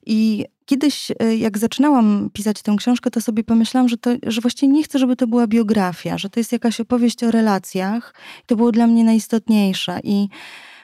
I 0.06 0.46
kiedyś, 0.68 1.10
yy, 1.10 1.38
jak 1.38 1.58
zaczynałam 1.58 2.30
pisać 2.34 2.62
tę 2.62 2.76
książkę, 2.78 3.12
to 3.12 3.22
sobie 3.22 3.44
pomyślałam, 3.44 3.90
że, 3.90 3.98
to, 3.98 4.10
że 4.28 4.42
właściwie 4.42 4.74
nie 4.74 4.84
chcę, 4.84 5.00
żeby 5.00 5.16
to 5.16 5.28
była 5.28 5.48
biografia, 5.48 6.18
że 6.18 6.30
to 6.30 6.40
jest 6.40 6.52
jakaś 6.52 6.80
opowieść 6.80 7.24
o 7.24 7.32
relacjach. 7.32 8.14
To 8.46 8.56
było 8.56 8.72
dla 8.72 8.88
mnie 8.88 9.04
najistotniejsze. 9.04 10.00
I 10.04 10.30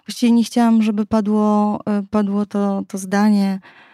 właściwie 0.07 0.31
nie 0.31 0.43
chciałam, 0.43 0.81
żeby 0.81 1.05
padło, 1.05 1.79
yy, 1.87 2.03
padło 2.11 2.45
to, 2.45 2.83
to 2.87 2.97
zdanie 2.97 3.59
E, 3.59 3.92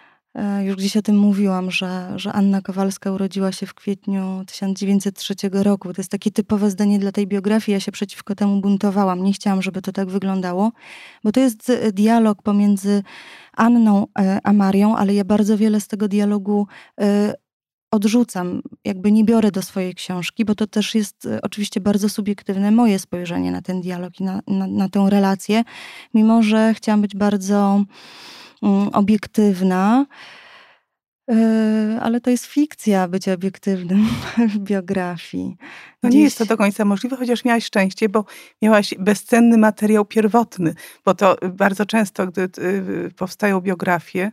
już 0.61 0.75
gdzieś 0.75 0.97
o 0.97 1.01
tym 1.01 1.17
mówiłam, 1.17 1.71
że, 1.71 2.13
że 2.15 2.33
Anna 2.33 2.61
Kowalska 2.61 3.11
urodziła 3.11 3.51
się 3.51 3.65
w 3.65 3.73
kwietniu 3.73 4.43
1903 4.47 5.35
roku. 5.51 5.93
To 5.93 6.01
jest 6.01 6.11
takie 6.11 6.31
typowe 6.31 6.69
zdanie 6.69 6.99
dla 6.99 7.11
tej 7.11 7.27
biografii. 7.27 7.73
Ja 7.73 7.79
się 7.79 7.91
przeciwko 7.91 8.35
temu 8.35 8.61
buntowałam. 8.61 9.23
Nie 9.23 9.33
chciałam, 9.33 9.61
żeby 9.61 9.81
to 9.81 9.91
tak 9.91 10.09
wyglądało, 10.09 10.71
bo 11.23 11.31
to 11.31 11.39
jest 11.39 11.69
e, 11.69 11.91
dialog 11.91 12.41
pomiędzy 12.41 13.03
Anną 13.53 14.07
e, 14.19 14.39
a 14.43 14.53
Marią, 14.53 14.95
ale 14.95 15.13
ja 15.13 15.23
bardzo 15.23 15.57
wiele 15.57 15.81
z 15.81 15.87
tego 15.87 16.07
dialogu 16.07 16.67
odrzucam, 17.91 18.61
jakby 18.85 19.11
nie 19.11 19.23
biorę 19.23 19.51
do 19.51 19.61
swojej 19.61 19.95
książki, 19.95 20.45
bo 20.45 20.55
to 20.55 20.67
też 20.67 20.95
jest 20.95 21.27
oczywiście 21.41 21.81
bardzo 21.81 22.09
subiektywne 22.09 22.71
moje 22.71 22.99
spojrzenie 22.99 23.51
na 23.51 23.61
ten 23.61 23.81
dialog 23.81 24.19
i 24.19 24.23
na, 24.23 24.41
na, 24.47 24.67
na 24.67 24.89
tę 24.89 25.07
relację, 25.09 25.63
mimo 26.13 26.43
że 26.43 26.73
chciałam 26.73 27.01
być 27.01 27.15
bardzo 27.15 27.83
obiektywna. 28.93 30.05
E, 31.31 31.99
ale 32.01 32.21
to 32.21 32.29
jest 32.29 32.45
fikcja 32.45 33.07
być 33.07 33.29
obiektywnym 33.29 34.07
w 34.53 34.57
biografii. 34.57 35.57
No 36.03 36.09
nie 36.09 36.21
jest 36.21 36.37
to 36.37 36.45
do 36.45 36.57
końca 36.57 36.85
możliwe, 36.85 37.15
chociaż 37.15 37.45
miałaś 37.45 37.65
szczęście, 37.65 38.09
bo 38.09 38.25
miałaś 38.61 38.93
bezcenny 38.99 39.57
materiał 39.57 40.05
pierwotny, 40.05 40.73
bo 41.05 41.15
to 41.15 41.35
bardzo 41.53 41.85
często, 41.85 42.27
gdy 42.27 42.41
y, 42.41 43.11
powstają 43.17 43.61
biografie, 43.61 44.31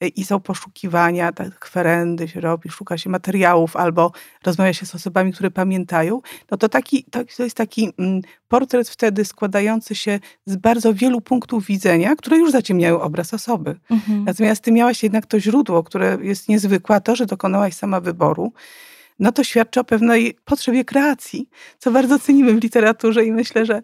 i 0.00 0.24
są 0.24 0.40
poszukiwania, 0.40 1.32
tak, 1.32 1.58
kwerendy 1.58 2.28
się 2.28 2.40
robi, 2.40 2.70
szuka 2.70 2.98
się 2.98 3.10
materiałów 3.10 3.76
albo 3.76 4.12
rozmawia 4.44 4.72
się 4.72 4.86
z 4.86 4.94
osobami, 4.94 5.32
które 5.32 5.50
pamiętają, 5.50 6.20
no 6.50 6.56
to, 6.56 6.68
taki, 6.68 7.04
to, 7.04 7.20
to 7.36 7.42
jest 7.42 7.56
taki 7.56 7.92
mm, 7.98 8.22
portret 8.48 8.88
wtedy 8.88 9.24
składający 9.24 9.94
się 9.94 10.20
z 10.46 10.56
bardzo 10.56 10.94
wielu 10.94 11.20
punktów 11.20 11.66
widzenia, 11.66 12.16
które 12.16 12.36
już 12.36 12.50
zaciemniają 12.52 13.00
obraz 13.00 13.34
osoby. 13.34 13.76
Mhm. 13.90 14.24
Natomiast 14.24 14.62
ty 14.62 14.72
miałaś 14.72 15.02
jednak 15.02 15.26
to 15.26 15.40
źródło, 15.40 15.82
które 15.82 16.18
jest 16.22 16.48
niezwykłe, 16.48 17.00
to, 17.00 17.16
że 17.16 17.26
dokonałaś 17.26 17.74
sama 17.74 18.00
wyboru, 18.00 18.52
no 19.18 19.32
to 19.32 19.44
świadczy 19.44 19.80
o 19.80 19.84
pewnej 19.84 20.36
potrzebie 20.44 20.84
kreacji, 20.84 21.48
co 21.78 21.90
bardzo 21.90 22.18
cenimy 22.18 22.54
w 22.54 22.62
literaturze 22.62 23.24
i 23.24 23.32
myślę, 23.32 23.66
że 23.66 23.80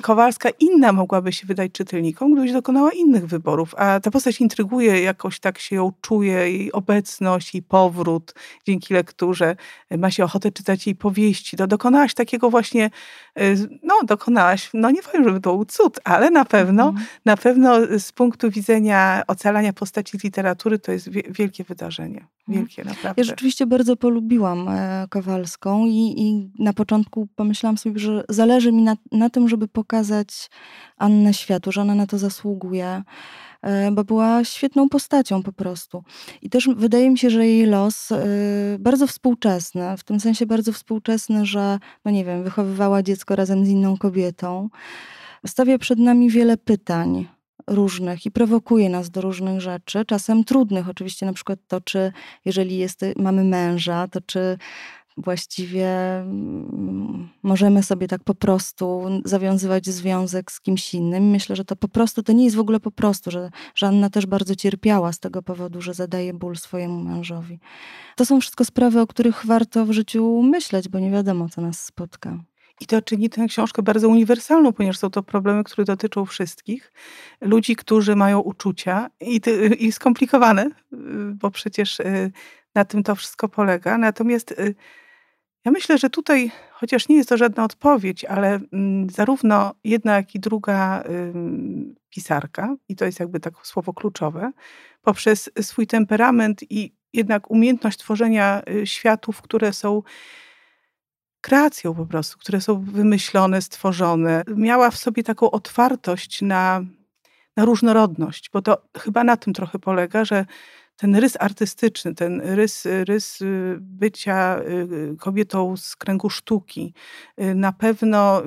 Kowalska 0.00 0.48
inna 0.60 0.92
mogłaby 0.92 1.32
się 1.32 1.46
wydać 1.46 1.72
czytelnikom, 1.72 2.32
gdybyś 2.32 2.52
dokonała 2.52 2.92
innych 2.92 3.26
wyborów, 3.26 3.74
a 3.74 4.00
ta 4.00 4.10
postać 4.10 4.40
intryguje, 4.40 5.02
jakoś 5.02 5.40
tak 5.40 5.58
się 5.58 5.76
ją 5.76 5.92
czuje, 6.00 6.32
jej 6.32 6.72
obecność, 6.72 7.54
jej 7.54 7.62
powrót 7.62 8.34
dzięki 8.66 8.94
lekturze, 8.94 9.56
ma 9.98 10.10
się 10.10 10.24
ochotę 10.24 10.52
czytać 10.52 10.86
jej 10.86 10.96
powieści. 10.96 11.56
To 11.56 11.66
dokonałaś 11.66 12.14
takiego 12.14 12.50
właśnie, 12.50 12.90
y, 13.40 13.68
no 13.82 13.94
dokonałaś, 14.04 14.70
no 14.74 14.90
nie 14.90 15.02
powiem, 15.02 15.24
żeby 15.24 15.40
to 15.40 15.54
był 15.54 15.64
cud, 15.64 16.00
ale 16.04 16.30
na 16.30 16.44
pewno, 16.44 16.88
mm. 16.88 17.02
na 17.24 17.36
pewno 17.36 17.98
z 17.98 18.12
punktu 18.12 18.50
widzenia 18.50 19.22
ocalania 19.26 19.72
postaci 19.72 20.18
z 20.18 20.24
literatury 20.24 20.78
to 20.78 20.92
jest 20.92 21.08
wielkie 21.10 21.64
wydarzenie. 21.64 22.26
Mhm. 22.48 22.66
Wielkie, 22.66 22.84
naprawdę. 22.84 23.22
Ja 23.22 23.24
rzeczywiście 23.24 23.66
bardzo 23.66 23.96
polubiłam 23.96 24.65
E, 24.68 25.06
Kowalską 25.10 25.86
i, 25.86 26.14
i 26.16 26.50
na 26.58 26.72
początku 26.72 27.28
pomyślałam 27.36 27.78
sobie, 27.78 27.98
że 27.98 28.24
zależy 28.28 28.72
mi 28.72 28.82
na, 28.82 28.96
na 29.12 29.30
tym, 29.30 29.48
żeby 29.48 29.68
pokazać 29.68 30.50
Annę 30.96 31.34
światu, 31.34 31.72
że 31.72 31.80
ona 31.80 31.94
na 31.94 32.06
to 32.06 32.18
zasługuje 32.18 33.02
e, 33.62 33.90
bo 33.92 34.04
była 34.04 34.44
świetną 34.44 34.88
postacią 34.88 35.42
po 35.42 35.52
prostu. 35.52 36.04
I 36.42 36.50
też 36.50 36.68
wydaje 36.76 37.10
mi 37.10 37.18
się, 37.18 37.30
że 37.30 37.46
jej 37.46 37.66
los 37.66 38.12
e, 38.12 38.26
bardzo 38.78 39.06
współczesny, 39.06 39.96
w 39.98 40.04
tym 40.04 40.20
sensie 40.20 40.46
bardzo 40.46 40.72
współczesny, 40.72 41.46
że, 41.46 41.78
no 42.04 42.10
nie 42.10 42.24
wiem, 42.24 42.44
wychowywała 42.44 43.02
dziecko 43.02 43.36
razem 43.36 43.66
z 43.66 43.68
inną 43.68 43.96
kobietą, 43.96 44.68
stawia 45.46 45.78
przed 45.78 45.98
nami 45.98 46.30
wiele 46.30 46.56
pytań 46.56 47.35
różnych 47.66 48.26
i 48.26 48.30
prowokuje 48.30 48.88
nas 48.88 49.10
do 49.10 49.20
różnych 49.20 49.60
rzeczy, 49.60 50.04
czasem 50.04 50.44
trudnych. 50.44 50.88
Oczywiście 50.88 51.26
na 51.26 51.32
przykład 51.32 51.58
to, 51.68 51.80
czy 51.80 52.12
jeżeli 52.44 52.76
jest, 52.78 53.00
mamy 53.16 53.44
męża, 53.44 54.08
to 54.08 54.20
czy 54.20 54.58
właściwie 55.16 55.88
mm, 56.18 57.28
możemy 57.42 57.82
sobie 57.82 58.08
tak 58.08 58.24
po 58.24 58.34
prostu 58.34 59.02
zawiązywać 59.24 59.86
związek 59.86 60.52
z 60.52 60.60
kimś 60.60 60.94
innym. 60.94 61.30
Myślę, 61.30 61.56
że 61.56 61.64
to 61.64 61.76
po 61.76 61.88
prostu, 61.88 62.22
to 62.22 62.32
nie 62.32 62.44
jest 62.44 62.56
w 62.56 62.60
ogóle 62.60 62.80
po 62.80 62.90
prostu, 62.90 63.30
że 63.30 63.50
Żanna 63.74 64.10
też 64.10 64.26
bardzo 64.26 64.54
cierpiała 64.54 65.12
z 65.12 65.18
tego 65.18 65.42
powodu, 65.42 65.80
że 65.80 65.94
zadaje 65.94 66.34
ból 66.34 66.56
swojemu 66.56 67.00
mężowi. 67.00 67.58
To 68.16 68.24
są 68.24 68.40
wszystko 68.40 68.64
sprawy, 68.64 69.00
o 69.00 69.06
których 69.06 69.46
warto 69.46 69.86
w 69.86 69.92
życiu 69.92 70.42
myśleć, 70.42 70.88
bo 70.88 70.98
nie 70.98 71.10
wiadomo, 71.10 71.48
co 71.48 71.60
nas 71.60 71.84
spotka. 71.84 72.38
I 72.80 72.86
to 72.86 73.02
czyni 73.02 73.30
tę 73.30 73.46
książkę 73.46 73.82
bardzo 73.82 74.08
uniwersalną, 74.08 74.72
ponieważ 74.72 74.98
są 74.98 75.10
to 75.10 75.22
problemy, 75.22 75.64
które 75.64 75.84
dotyczą 75.84 76.26
wszystkich. 76.26 76.92
Ludzi, 77.40 77.76
którzy 77.76 78.16
mają 78.16 78.40
uczucia 78.40 79.10
i, 79.20 79.40
i 79.86 79.92
skomplikowane, 79.92 80.70
bo 81.34 81.50
przecież 81.50 82.00
y, 82.00 82.32
na 82.74 82.84
tym 82.84 83.02
to 83.02 83.14
wszystko 83.14 83.48
polega. 83.48 83.98
Natomiast 83.98 84.52
y, 84.52 84.74
ja 85.64 85.72
myślę, 85.72 85.98
że 85.98 86.10
tutaj, 86.10 86.50
chociaż 86.70 87.08
nie 87.08 87.16
jest 87.16 87.28
to 87.28 87.36
żadna 87.36 87.64
odpowiedź, 87.64 88.24
ale 88.24 88.60
mm, 88.72 89.10
zarówno 89.10 89.74
jedna, 89.84 90.16
jak 90.16 90.34
i 90.34 90.40
druga 90.40 91.04
pisarka, 92.10 92.76
i 92.88 92.96
to 92.96 93.04
jest 93.04 93.20
jakby 93.20 93.40
tak 93.40 93.54
słowo 93.62 93.92
kluczowe, 93.92 94.52
poprzez 95.02 95.50
swój 95.60 95.86
temperament 95.86 96.60
i 96.70 96.94
jednak 97.12 97.50
umiejętność 97.50 97.98
tworzenia 97.98 98.62
y, 98.70 98.86
światów, 98.86 99.42
które 99.42 99.72
są 99.72 100.02
kreacją 101.46 101.94
po 101.94 102.06
prostu, 102.06 102.38
które 102.38 102.60
są 102.60 102.80
wymyślone, 102.80 103.62
stworzone. 103.62 104.42
Miała 104.56 104.90
w 104.90 104.96
sobie 104.96 105.22
taką 105.22 105.50
otwartość 105.50 106.42
na, 106.42 106.84
na 107.56 107.64
różnorodność, 107.64 108.50
bo 108.52 108.62
to 108.62 108.82
chyba 108.98 109.24
na 109.24 109.36
tym 109.36 109.52
trochę 109.52 109.78
polega, 109.78 110.24
że 110.24 110.46
ten 110.96 111.16
rys 111.16 111.36
artystyczny, 111.40 112.14
ten 112.14 112.40
rys, 112.40 112.86
rys 113.04 113.40
y, 113.40 113.76
bycia 113.80 114.60
y, 114.60 115.16
kobietą 115.18 115.76
z 115.76 115.96
kręgu 115.96 116.30
sztuki, 116.30 116.94
y, 117.40 117.54
na 117.54 117.72
pewno 117.72 118.42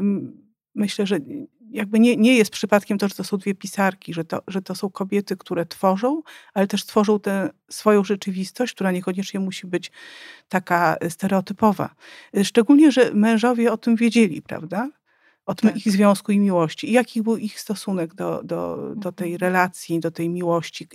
myślę, 0.75 1.05
że 1.05 1.19
jakby 1.71 1.99
nie, 1.99 2.17
nie 2.17 2.35
jest 2.35 2.51
przypadkiem 2.51 2.97
to, 2.97 3.07
że 3.07 3.15
to 3.15 3.23
są 3.23 3.37
dwie 3.37 3.55
pisarki, 3.55 4.13
że 4.13 4.25
to, 4.25 4.41
że 4.47 4.61
to 4.61 4.75
są 4.75 4.89
kobiety, 4.89 5.37
które 5.37 5.65
tworzą, 5.65 6.21
ale 6.53 6.67
też 6.67 6.85
tworzą 6.85 7.19
tę 7.19 7.49
swoją 7.69 8.03
rzeczywistość, 8.03 8.73
która 8.73 8.91
niekoniecznie 8.91 9.39
musi 9.39 9.67
być 9.67 9.91
taka 10.49 10.97
stereotypowa. 11.09 11.95
Szczególnie, 12.43 12.91
że 12.91 13.13
mężowie 13.13 13.71
o 13.71 13.77
tym 13.77 13.95
wiedzieli, 13.95 14.41
prawda? 14.41 14.89
O 15.45 15.55
tym 15.55 15.69
tak. 15.69 15.77
ich 15.77 15.91
związku 15.91 16.31
i 16.31 16.39
miłości. 16.39 16.89
I 16.89 16.91
jaki 16.91 17.21
był 17.21 17.37
ich 17.37 17.59
stosunek 17.59 18.13
do, 18.13 18.41
do, 18.43 18.91
do 18.95 19.11
tej 19.11 19.33
mhm. 19.33 19.51
relacji, 19.51 19.99
do 19.99 20.11
tej 20.11 20.29
miłości. 20.29 20.87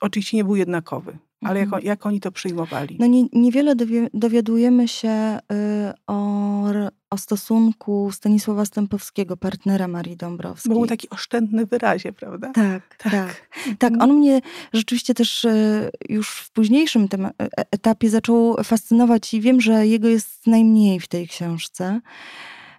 Oczywiście 0.00 0.36
nie 0.36 0.44
był 0.44 0.56
jednakowy. 0.56 1.18
Ale 1.44 1.60
jak, 1.60 1.66
mhm. 1.66 1.84
jak, 1.84 2.06
oni 2.06 2.20
to 2.20 2.32
przyjmowali? 2.32 2.96
No 3.00 3.06
nie, 3.06 3.24
niewiele 3.32 3.74
dowiadujemy 4.14 4.88
się 4.88 5.38
y, 5.52 5.92
o, 6.06 6.64
o 7.10 7.18
stosunku 7.18 8.10
Stanisława 8.12 8.64
Stępowskiego, 8.64 9.36
partnera 9.36 9.88
Marii 9.88 10.16
Dąbrowskiej. 10.16 10.72
Był 10.72 10.86
taki 10.86 11.10
oszczędny 11.10 11.66
wyrazie, 11.66 12.12
prawda? 12.12 12.50
Tak, 12.52 12.96
tak. 12.98 13.12
Tak, 13.12 13.46
tak 13.78 14.02
on 14.02 14.14
mnie 14.14 14.40
rzeczywiście 14.72 15.14
też 15.14 15.44
y, 15.44 15.90
już 16.08 16.28
w 16.28 16.52
późniejszym 16.52 17.08
tym 17.08 17.26
e, 17.26 17.32
etapie 17.70 18.10
zaczął 18.10 18.56
fascynować 18.64 19.34
i 19.34 19.40
wiem, 19.40 19.60
że 19.60 19.86
jego 19.86 20.08
jest 20.08 20.46
najmniej 20.46 21.00
w 21.00 21.08
tej 21.08 21.28
książce. 21.28 22.00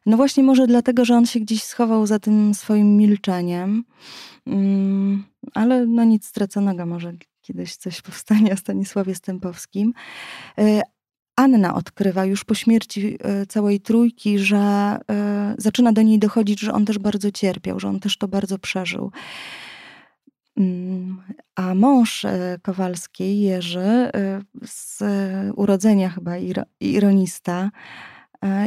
No 0.05 0.17
właśnie 0.17 0.43
może 0.43 0.67
dlatego, 0.67 1.05
że 1.05 1.15
on 1.15 1.25
się 1.25 1.39
gdzieś 1.39 1.63
schował 1.63 2.07
za 2.07 2.19
tym 2.19 2.53
swoim 2.53 2.97
milczeniem. 2.97 3.83
Mm, 4.47 5.23
ale 5.53 5.85
no 5.85 6.03
nic 6.03 6.25
straconego 6.25 6.85
może 6.85 7.13
kiedyś 7.49 7.75
coś 7.75 8.01
powstanie 8.01 8.53
o 8.53 8.57
Stanisławie 8.57 9.15
Stępowskim. 9.15 9.93
E, 10.57 10.81
Anna 11.35 11.75
odkrywa 11.75 12.25
już 12.25 12.45
po 12.45 12.55
śmierci 12.55 13.17
e, 13.19 13.45
całej 13.45 13.79
trójki, 13.79 14.39
że 14.39 14.57
e, 14.57 15.55
zaczyna 15.57 15.91
do 15.91 16.01
niej 16.01 16.19
dochodzić, 16.19 16.59
że 16.59 16.73
on 16.73 16.85
też 16.85 16.99
bardzo 16.99 17.31
cierpiał, 17.31 17.79
że 17.79 17.87
on 17.87 17.99
też 17.99 18.17
to 18.17 18.27
bardzo 18.27 18.59
przeżył. 18.59 19.11
Mm, 20.57 21.21
A 21.55 21.75
mąż 21.75 22.25
Kowalskiej, 22.61 23.41
Jerzy, 23.41 24.11
z 24.65 25.03
urodzenia 25.55 26.09
chyba 26.09 26.31
ironista, 26.79 27.71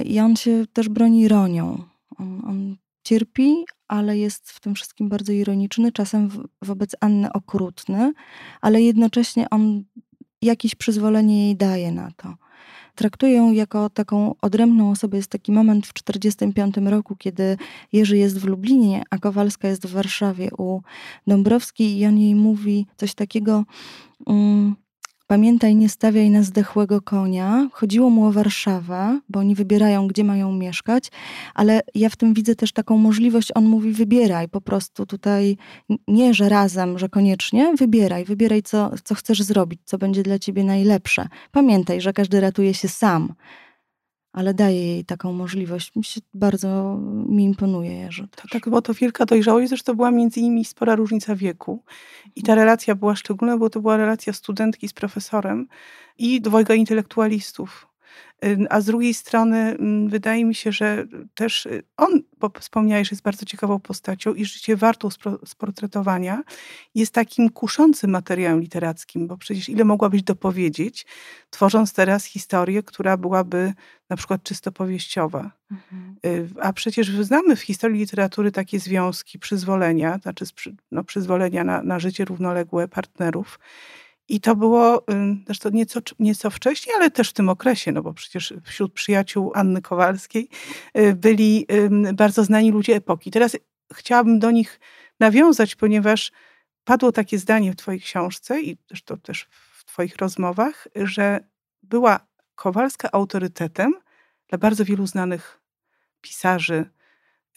i 0.05 0.21
on 0.21 0.37
się 0.37 0.65
też 0.73 0.89
broni 0.89 1.21
ironią. 1.21 1.85
On, 2.19 2.43
on 2.47 2.77
cierpi, 3.05 3.65
ale 3.89 4.19
jest 4.19 4.51
w 4.51 4.61
tym 4.61 4.75
wszystkim 4.75 5.09
bardzo 5.09 5.33
ironiczny, 5.33 5.93
czasem 5.93 6.31
wobec 6.63 6.97
Anny 7.01 7.33
okrutny, 7.33 8.13
ale 8.61 8.83
jednocześnie 8.83 9.51
on 9.51 9.85
jakieś 10.43 10.75
przyzwolenie 10.75 11.47
jej 11.47 11.57
daje 11.57 11.93
na 11.93 12.11
to. 12.17 12.35
Traktuje 12.95 13.33
ją 13.33 13.53
jako 13.53 13.91
taką 13.91 14.35
odrębną 14.43 14.91
osobę. 14.91 15.17
Jest 15.17 15.31
taki 15.31 15.53
moment 15.53 15.87
w 15.87 15.93
1945 15.93 16.91
roku, 16.91 17.17
kiedy 17.17 17.57
Jerzy 17.93 18.17
jest 18.17 18.39
w 18.39 18.45
Lublinie, 18.45 19.03
a 19.11 19.19
Kowalska 19.19 19.69
jest 19.69 19.87
w 19.87 19.93
Warszawie 19.93 20.49
u 20.59 20.81
Dąbrowskiej 21.27 21.99
i 21.99 22.07
on 22.07 22.19
jej 22.19 22.35
mówi 22.35 22.87
coś 22.97 23.15
takiego... 23.15 23.65
Um, 24.27 24.82
Pamiętaj, 25.33 25.77
nie 25.77 25.89
stawiaj 25.89 26.31
na 26.31 26.43
zdechłego 26.43 27.01
konia. 27.01 27.69
Chodziło 27.73 28.11
mu 28.11 28.27
o 28.27 28.33
Warszawę, 28.33 29.21
bo 29.29 29.41
oni 29.41 29.55
wybierają, 29.55 30.09
gdzie 30.09 30.25
mają 30.25 30.53
mieszkać, 30.53 31.11
ale 31.55 31.81
ja 31.95 32.09
w 32.09 32.17
tym 32.17 32.35
widzę 32.35 32.55
też 32.55 32.73
taką 32.73 32.99
możliwość. 32.99 33.49
On 33.55 33.65
mówi: 33.65 33.93
wybieraj 33.93 34.49
po 34.49 34.61
prostu 34.61 35.07
tutaj, 35.07 35.57
nie 36.09 36.35
że 36.35 36.49
razem, 36.49 36.99
że 36.99 37.09
koniecznie, 37.09 37.75
wybieraj, 37.79 38.25
wybieraj, 38.25 38.63
co, 38.63 38.91
co 39.05 39.15
chcesz 39.15 39.43
zrobić, 39.43 39.81
co 39.85 39.99
będzie 39.99 40.23
dla 40.23 40.39
ciebie 40.39 40.65
najlepsze. 40.65 41.29
Pamiętaj, 41.53 42.01
że 42.01 42.13
każdy 42.13 42.41
ratuje 42.41 42.75
się 42.75 42.89
sam 42.89 43.35
ale 44.33 44.55
daje 44.55 44.87
jej 44.87 45.05
taką 45.05 45.33
możliwość. 45.33 45.97
Mi 45.97 46.05
się 46.05 46.21
bardzo 46.35 46.99
mi 47.29 47.45
imponuje, 47.45 48.13
że 48.13 48.29
to, 48.29 48.43
tak, 48.51 48.69
bo 48.69 48.83
to 48.83 48.95
wielka 48.95 49.27
dojrzałość, 49.27 49.69
zresztą 49.69 49.95
była 49.95 50.11
między 50.11 50.43
nimi 50.43 50.65
spora 50.65 50.95
różnica 50.97 51.37
wieku. 51.37 51.83
I 52.37 52.43
ta 52.43 52.55
relacja 52.55 52.95
była 52.95 53.17
szczególna, 53.17 53.59
bo 53.59 53.71
to 53.71 53.81
była 53.81 53.97
relacja 53.97 54.33
studentki 54.33 54.89
z 54.89 54.93
profesorem 54.93 55.69
i 56.19 56.41
dwojga 56.41 56.75
intelektualistów. 56.75 57.92
A 58.71 58.81
z 58.81 58.85
drugiej 58.85 59.15
strony 59.15 59.57
mm, 59.57 60.09
wydaje 60.09 60.45
mi 60.45 60.55
się, 60.55 60.73
że 60.73 61.07
też 61.35 61.67
y, 61.67 61.83
on, 61.97 62.23
bo 62.39 62.51
wspomniałeś, 62.61 63.11
jest 63.11 63.23
bardzo 63.23 63.47
ciekawą 63.47 63.81
postacią 63.81 64.35
i 64.35 64.45
życie 64.45 64.77
wartą 64.77 65.09
sportretowania, 65.47 66.43
jest 66.95 67.15
takim 67.15 67.51
kuszącym 67.51 68.11
materiałem 68.11 68.61
literackim, 68.61 69.27
bo 69.27 69.37
przecież 69.37 69.69
ile 69.69 69.85
mogłabyś 69.85 70.23
dopowiedzieć, 70.23 71.07
tworząc 71.51 71.93
teraz 71.93 72.25
historię, 72.25 72.83
która 72.83 73.17
byłaby 73.17 73.73
na 74.11 74.17
przykład 74.17 74.43
czysto 74.43 74.73
powieściowa. 74.73 75.51
Mhm. 75.71 76.17
Y, 76.27 76.49
a 76.61 76.73
przecież 76.73 77.11
znamy 77.11 77.57
w 77.57 77.63
historii 77.63 77.99
literatury 77.99 78.53
takie 78.53 78.79
związki, 78.79 79.39
przyzwolenia, 79.39 80.19
znaczy 80.23 80.45
no, 80.93 81.05
przyzwolenia 81.05 81.65
na, 81.65 81.83
na 81.83 81.99
życie 81.99 82.25
równoległe 82.25 82.89
partnerów, 82.89 83.59
i 84.33 84.41
to 84.41 84.57
było 84.57 85.05
zresztą 85.47 85.71
nieco, 85.71 86.01
nieco 86.19 86.51
wcześniej, 86.51 86.97
ale 86.97 87.11
też 87.11 87.31
w 87.31 87.33
tym 87.33 87.49
okresie, 87.49 87.93
no 87.93 88.03
bo 88.03 88.15
przecież 88.15 88.55
wśród 88.65 88.93
przyjaciół 88.93 89.53
Anny 89.55 89.83
Kowalskiej 89.83 90.49
y, 90.99 91.15
byli 91.15 91.67
bardzo 92.15 92.45
znani 92.45 92.71
ludzie 92.71 92.97
epoki. 92.97 93.31
Teraz 93.31 93.57
chciałabym 93.93 94.39
do 94.39 94.51
nich 94.51 94.81
nawiązać, 95.21 95.77
ponieważ 95.77 96.33
padło 96.85 97.13
takie 97.13 97.39
zdanie 97.39 97.73
w 97.73 97.77
Twojej 97.77 98.01
książce 98.01 98.63
i 98.63 98.77
zresztą 98.89 99.19
też 99.19 99.49
w 99.51 99.85
Twoich 99.85 100.17
rozmowach, 100.17 100.89
że 100.97 101.41
była 101.83 102.21
Kowalska 102.55 103.09
autorytetem 103.13 103.95
dla 104.49 104.59
bardzo 104.59 104.85
wielu 104.85 105.07
znanych 105.07 105.61
pisarzy, 106.21 106.91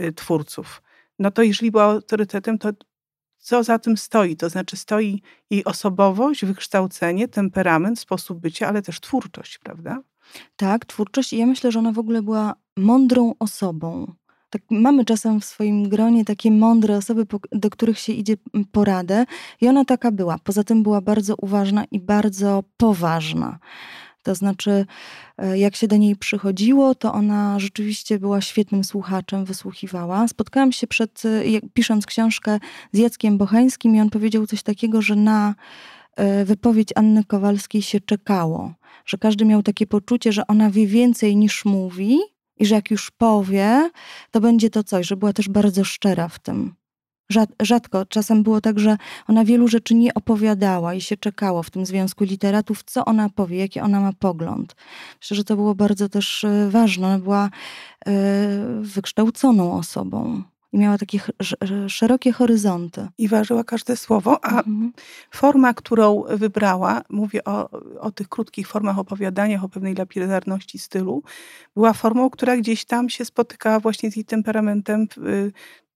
y, 0.02 0.14
twórców. 0.14 0.82
No 1.20 1.32
to 1.32 1.42
jeżeli 1.44 1.72
była 1.72 1.84
autorytetem, 1.84 2.58
to 2.58 2.70
co 3.46 3.64
za 3.64 3.80
tym 3.80 3.98
stoi. 3.98 4.36
To 4.36 4.50
znaczy 4.50 4.78
stoi 4.78 5.22
jej 5.50 5.64
osobowość, 5.64 6.46
wykształcenie, 6.46 7.28
temperament, 7.28 8.00
sposób 8.00 8.40
bycia, 8.40 8.68
ale 8.68 8.82
też 8.82 9.00
twórczość, 9.00 9.58
prawda? 9.58 10.02
Tak, 10.56 10.86
twórczość 10.86 11.34
i 11.34 11.38
ja 11.38 11.46
myślę, 11.46 11.72
że 11.72 11.80
ona 11.80 11.92
w 11.92 12.00
ogóle 12.00 12.22
była 12.22 12.56
mądrą 12.78 13.34
osobą. 13.40 14.14
Tak, 14.50 14.62
mamy 14.72 15.06
czasem 15.06 15.42
w 15.42 15.46
swoim 15.46 15.90
gronie 15.90 16.26
takie 16.26 16.52
mądre 16.52 16.98
osoby, 16.98 17.26
do 17.52 17.70
których 17.70 18.00
się 18.00 18.14
idzie 18.14 18.34
poradę 18.72 19.26
i 19.62 19.68
ona 19.68 19.86
taka 19.86 20.12
była. 20.12 20.38
Poza 20.44 20.64
tym 20.64 20.84
była 20.84 21.02
bardzo 21.02 21.36
uważna 21.36 21.86
i 21.92 22.00
bardzo 22.00 22.64
poważna. 22.78 23.60
To 24.26 24.36
znaczy, 24.36 24.86
e, 25.38 25.58
jak 25.58 25.76
się 25.76 25.88
do 25.88 25.98
niej 25.98 26.16
przychodziło, 26.16 26.96
to 26.96 27.14
ona 27.14 27.60
rzeczywiście 27.60 28.20
była 28.20 28.42
świetnym 28.42 28.84
słuchaczem, 28.84 29.46
wysłuchiwała. 29.46 30.28
Spotkałam 30.28 30.72
się 30.72 30.88
przed, 30.88 31.24
e, 31.26 31.68
pisząc 31.74 32.06
książkę 32.06 32.60
z 32.92 32.98
Jackiem 32.98 33.38
Bocheńskim 33.38 33.96
i 33.96 34.02
on 34.02 34.10
powiedział 34.10 34.48
coś 34.48 34.64
takiego, 34.64 35.02
że 35.02 35.16
na 35.16 35.56
e, 36.16 36.46
wypowiedź 36.46 36.90
Anny 36.96 37.24
Kowalskiej 37.24 37.82
się 37.82 38.00
czekało, 38.00 38.74
że 39.06 39.18
każdy 39.18 39.46
miał 39.46 39.64
takie 39.64 39.88
poczucie, 39.88 40.32
że 40.32 40.48
ona 40.48 40.70
wie 40.72 40.88
więcej 40.88 41.36
niż 41.36 41.66
mówi 41.66 42.20
i 42.58 42.66
że 42.66 42.76
jak 42.76 42.92
już 42.92 43.12
powie, 43.12 43.90
to 44.32 44.42
będzie 44.42 44.70
to 44.70 44.84
coś, 44.84 45.08
że 45.08 45.18
była 45.18 45.34
też 45.34 45.50
bardzo 45.50 45.84
szczera 45.84 46.28
w 46.28 46.40
tym. 46.40 46.76
Rzadko, 47.60 48.06
czasem 48.06 48.44
było 48.44 48.62
tak, 48.62 48.80
że 48.80 48.98
ona 49.28 49.46
wielu 49.46 49.68
rzeczy 49.68 49.96
nie 49.96 50.14
opowiadała 50.14 50.94
i 50.94 51.02
się 51.02 51.18
czekało 51.18 51.64
w 51.64 51.70
tym 51.70 51.86
związku 51.86 52.24
literatów, 52.24 52.84
co 52.84 53.06
ona 53.06 53.30
powie, 53.30 53.58
jaki 53.58 53.80
ona 53.80 54.02
ma 54.02 54.14
pogląd. 54.14 54.76
Myślę, 55.22 55.38
że 55.38 55.44
to 55.44 55.56
było 55.56 55.76
bardzo 55.76 56.10
też 56.10 56.44
e, 56.44 56.70
ważne. 56.70 57.08
Ona 57.08 57.20
była 57.20 57.50
e, 58.06 58.12
wykształconą 58.82 59.78
osobą 59.78 60.44
i 60.76 60.78
miała 60.78 60.98
takie 60.98 61.20
szerokie 61.88 62.32
horyzonty. 62.32 63.08
I 63.18 63.28
ważyła 63.28 63.64
każde 63.64 63.98
słowo, 63.98 64.46
a 64.46 64.50
mhm. 64.50 64.94
forma, 65.32 65.74
którą 65.74 66.24
wybrała, 66.30 67.02
mówię 67.10 67.44
o, 67.44 67.70
o 68.00 68.12
tych 68.12 68.30
krótkich 68.30 68.68
formach 68.68 69.00
opowiadania, 69.00 69.64
o 69.64 69.70
pewnej 69.70 69.96
lapidarności 69.96 70.80
stylu, 70.80 71.24
była 71.76 71.94
formą, 71.94 72.30
która 72.30 72.58
gdzieś 72.58 72.86
tam 72.86 73.10
się 73.10 73.26
spotykała 73.26 73.80
właśnie 73.80 74.12
z 74.12 74.16
jej 74.16 74.26
temperamentem 74.26 75.08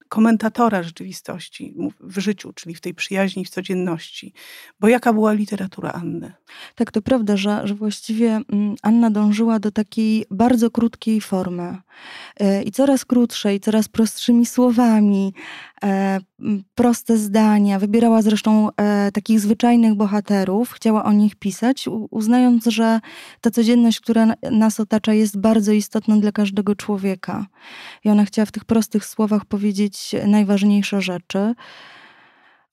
komentatora 0.10 0.84
rzeczywistości 0.84 1.74
w 2.00 2.20
życiu, 2.20 2.54
czyli 2.54 2.76
w 2.76 2.82
tej 2.82 2.94
przyjaźni, 2.94 3.46
w 3.46 3.50
codzienności. 3.50 4.34
Bo 4.80 4.88
jaka 4.88 5.14
była 5.14 5.34
literatura 5.34 5.92
Anny? 5.92 6.34
Tak, 6.76 6.92
to 6.92 7.02
prawda, 7.02 7.38
że, 7.38 7.68
że 7.68 7.76
właściwie 7.76 8.42
mm, 8.52 8.76
Anna 8.82 9.10
dążyła 9.10 9.60
do 9.60 9.72
takiej 9.72 10.26
bardzo 10.32 10.72
krótkiej 10.72 11.22
formy 11.22 11.78
e, 12.40 12.64
i 12.64 12.72
coraz 12.72 13.06
krótszej, 13.06 13.60
coraz 13.60 13.88
prostszymi 13.88 14.46
słowami, 14.46 15.34
proste 16.76 17.18
zdania. 17.18 17.80
Wybierała 17.80 18.22
zresztą 18.22 18.70
e, 18.78 19.12
takich 19.12 19.40
zwyczajnych 19.40 19.96
bohaterów, 19.96 20.72
chciała 20.72 21.04
o 21.04 21.14
nich 21.14 21.36
pisać, 21.36 21.86
uznając, 22.10 22.66
że 22.66 23.00
ta 23.42 23.52
codzienność, 23.52 24.00
która 24.00 24.34
nas 24.52 24.80
otacza, 24.80 25.14
jest 25.14 25.40
bardzo 25.40 25.72
istotna 25.72 26.18
dla 26.18 26.32
każdego 26.32 26.76
człowieka. 26.76 27.46
I 28.04 28.10
ona 28.10 28.26
chciała 28.26 28.46
w 28.46 28.52
tych 28.52 28.66
prostych 28.66 29.06
słowach 29.06 29.46
powiedzieć 29.46 30.16
najważniejsze 30.28 31.02
rzeczy 31.02 31.56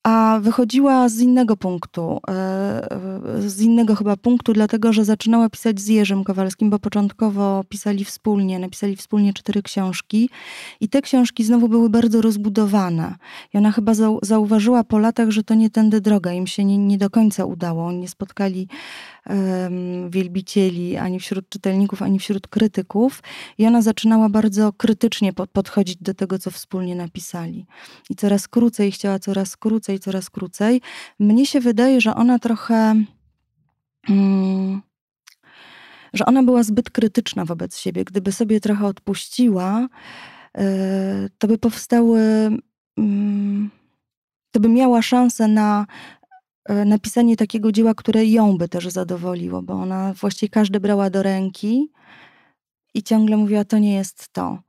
a 0.07 0.39
wychodziła 0.41 1.09
z 1.09 1.19
innego 1.19 1.57
punktu, 1.57 2.19
e, 2.29 3.41
z 3.47 3.61
innego 3.61 3.95
chyba 3.95 4.15
punktu, 4.15 4.53
dlatego 4.53 4.93
że 4.93 5.05
zaczynała 5.05 5.49
pisać 5.49 5.79
z 5.79 5.87
Jerzym 5.87 6.23
Kowalskim, 6.23 6.69
bo 6.69 6.79
początkowo 6.79 7.63
pisali 7.69 8.05
wspólnie, 8.05 8.59
napisali 8.59 8.95
wspólnie 8.95 9.33
cztery 9.33 9.61
książki 9.61 10.29
i 10.81 10.89
te 10.89 11.01
książki 11.01 11.43
znowu 11.43 11.69
były 11.69 11.89
bardzo 11.89 12.21
rozbudowane. 12.21 13.15
I 13.53 13.57
ona 13.57 13.71
chyba 13.71 13.93
zauważyła 14.21 14.83
po 14.83 14.99
latach, 14.99 15.29
że 15.29 15.43
to 15.43 15.53
nie 15.53 15.69
tędy 15.69 16.01
droga, 16.01 16.33
im 16.33 16.47
się 16.47 16.65
nie, 16.65 16.77
nie 16.77 16.97
do 16.97 17.09
końca 17.09 17.45
udało. 17.45 17.91
Nie 17.91 18.07
spotkali 18.07 18.67
wielbicieli 20.09 20.97
ani 20.97 21.19
wśród 21.19 21.49
czytelników, 21.49 22.01
ani 22.01 22.19
wśród 22.19 22.47
krytyków 22.47 23.23
i 23.57 23.67
ona 23.67 23.81
zaczynała 23.81 24.29
bardzo 24.29 24.73
krytycznie 24.73 25.33
pod, 25.33 25.49
podchodzić 25.49 25.97
do 25.97 26.13
tego, 26.13 26.39
co 26.39 26.51
wspólnie 26.51 26.95
napisali. 26.95 27.65
I 28.09 28.15
coraz 28.15 28.47
krócej, 28.47 28.91
chciała 28.91 29.19
coraz 29.19 29.57
krócej, 29.57 29.99
coraz 29.99 30.29
krócej. 30.29 30.81
Mnie 31.19 31.45
się 31.45 31.59
wydaje, 31.59 32.01
że 32.01 32.15
ona 32.15 32.39
trochę... 32.39 32.95
Um, 34.09 34.81
że 36.13 36.25
ona 36.25 36.43
była 36.43 36.63
zbyt 36.63 36.89
krytyczna 36.89 37.45
wobec 37.45 37.77
siebie. 37.77 38.03
Gdyby 38.03 38.31
sobie 38.31 38.59
trochę 38.59 38.85
odpuściła, 38.85 39.87
e, 40.57 41.29
to 41.37 41.47
by 41.47 41.57
powstały, 41.57 42.21
mm, 42.97 43.69
to 44.51 44.59
by 44.59 44.69
miała 44.69 45.01
szansę 45.01 45.47
na 45.47 45.85
napisanie 46.85 47.37
takiego 47.37 47.71
dzieła, 47.71 47.93
które 47.93 48.25
ją 48.25 48.57
by 48.57 48.69
też 48.69 48.87
zadowoliło, 48.87 49.61
bo 49.61 49.73
ona 49.73 50.13
właściwie 50.13 50.49
każdy 50.49 50.79
brała 50.79 51.09
do 51.09 51.23
ręki 51.23 51.91
i 52.93 53.03
ciągle 53.03 53.37
mówiła, 53.37 53.65
to 53.65 53.77
nie 53.77 53.95
jest 53.95 54.33
to. 54.33 54.59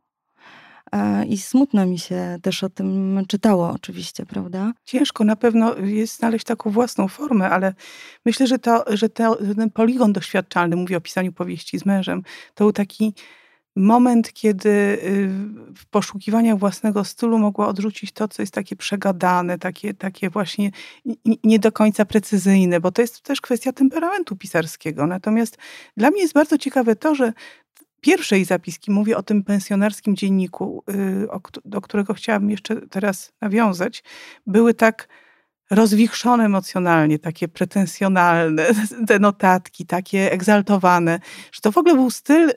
E, 0.92 1.26
I 1.26 1.38
smutno 1.38 1.86
mi 1.86 1.98
się 1.98 2.38
też 2.42 2.64
o 2.64 2.68
tym 2.68 3.22
czytało, 3.28 3.70
oczywiście, 3.70 4.26
prawda? 4.26 4.72
Ciężko 4.84 5.24
na 5.24 5.36
pewno 5.36 5.76
jest 5.76 6.16
znaleźć 6.16 6.44
taką 6.44 6.70
własną 6.70 7.08
formę, 7.08 7.50
ale 7.50 7.74
myślę, 8.24 8.46
że, 8.46 8.58
to, 8.58 8.84
że 8.88 9.08
ten 9.08 9.70
poligon 9.74 10.12
doświadczalny, 10.12 10.76
mówię 10.76 10.96
o 10.96 11.00
pisaniu 11.00 11.32
powieści 11.32 11.78
z 11.78 11.86
mężem, 11.86 12.22
to 12.54 12.64
był 12.64 12.72
taki 12.72 13.14
moment, 13.76 14.32
kiedy 14.32 14.68
y, 14.68 15.28
w 15.74 15.86
poszukiwaniach 15.90 16.58
własnego 16.58 17.04
stylu 17.04 17.38
mogła 17.38 17.68
odrzucić 17.68 18.12
to, 18.12 18.28
co 18.28 18.42
jest 18.42 18.54
takie 18.54 18.76
przegadane, 18.76 19.58
takie, 19.58 19.94
takie 19.94 20.30
właśnie 20.30 20.70
nie 21.44 21.58
do 21.58 21.72
końca 21.72 22.04
precyzyjne, 22.04 22.80
bo 22.80 22.92
to 22.92 23.02
jest 23.02 23.20
też 23.20 23.40
kwestia 23.40 23.72
temperamentu 23.72 24.36
pisarskiego. 24.36 25.06
Natomiast 25.06 25.58
dla 25.96 26.10
mnie 26.10 26.22
jest 26.22 26.34
bardzo 26.34 26.58
ciekawe 26.58 26.96
to, 26.96 27.14
że 27.14 27.32
pierwszej 28.00 28.44
zapiski, 28.44 28.90
mówię 28.90 29.16
o 29.16 29.22
tym 29.22 29.44
pensjonarskim 29.44 30.16
dzienniku, 30.16 30.84
y, 30.90 31.60
do 31.64 31.80
którego 31.80 32.14
chciałabym 32.14 32.50
jeszcze 32.50 32.76
teraz 32.76 33.32
nawiązać, 33.40 34.04
były 34.46 34.74
tak 34.74 35.08
rozwichrzone 35.70 36.44
emocjonalnie, 36.44 37.18
takie 37.18 37.48
pretensjonalne, 37.48 38.66
te 39.08 39.18
notatki, 39.18 39.86
takie 39.86 40.32
egzaltowane, 40.32 41.20
że 41.52 41.60
to 41.60 41.72
w 41.72 41.78
ogóle 41.78 41.94
był 41.94 42.10
styl 42.10 42.50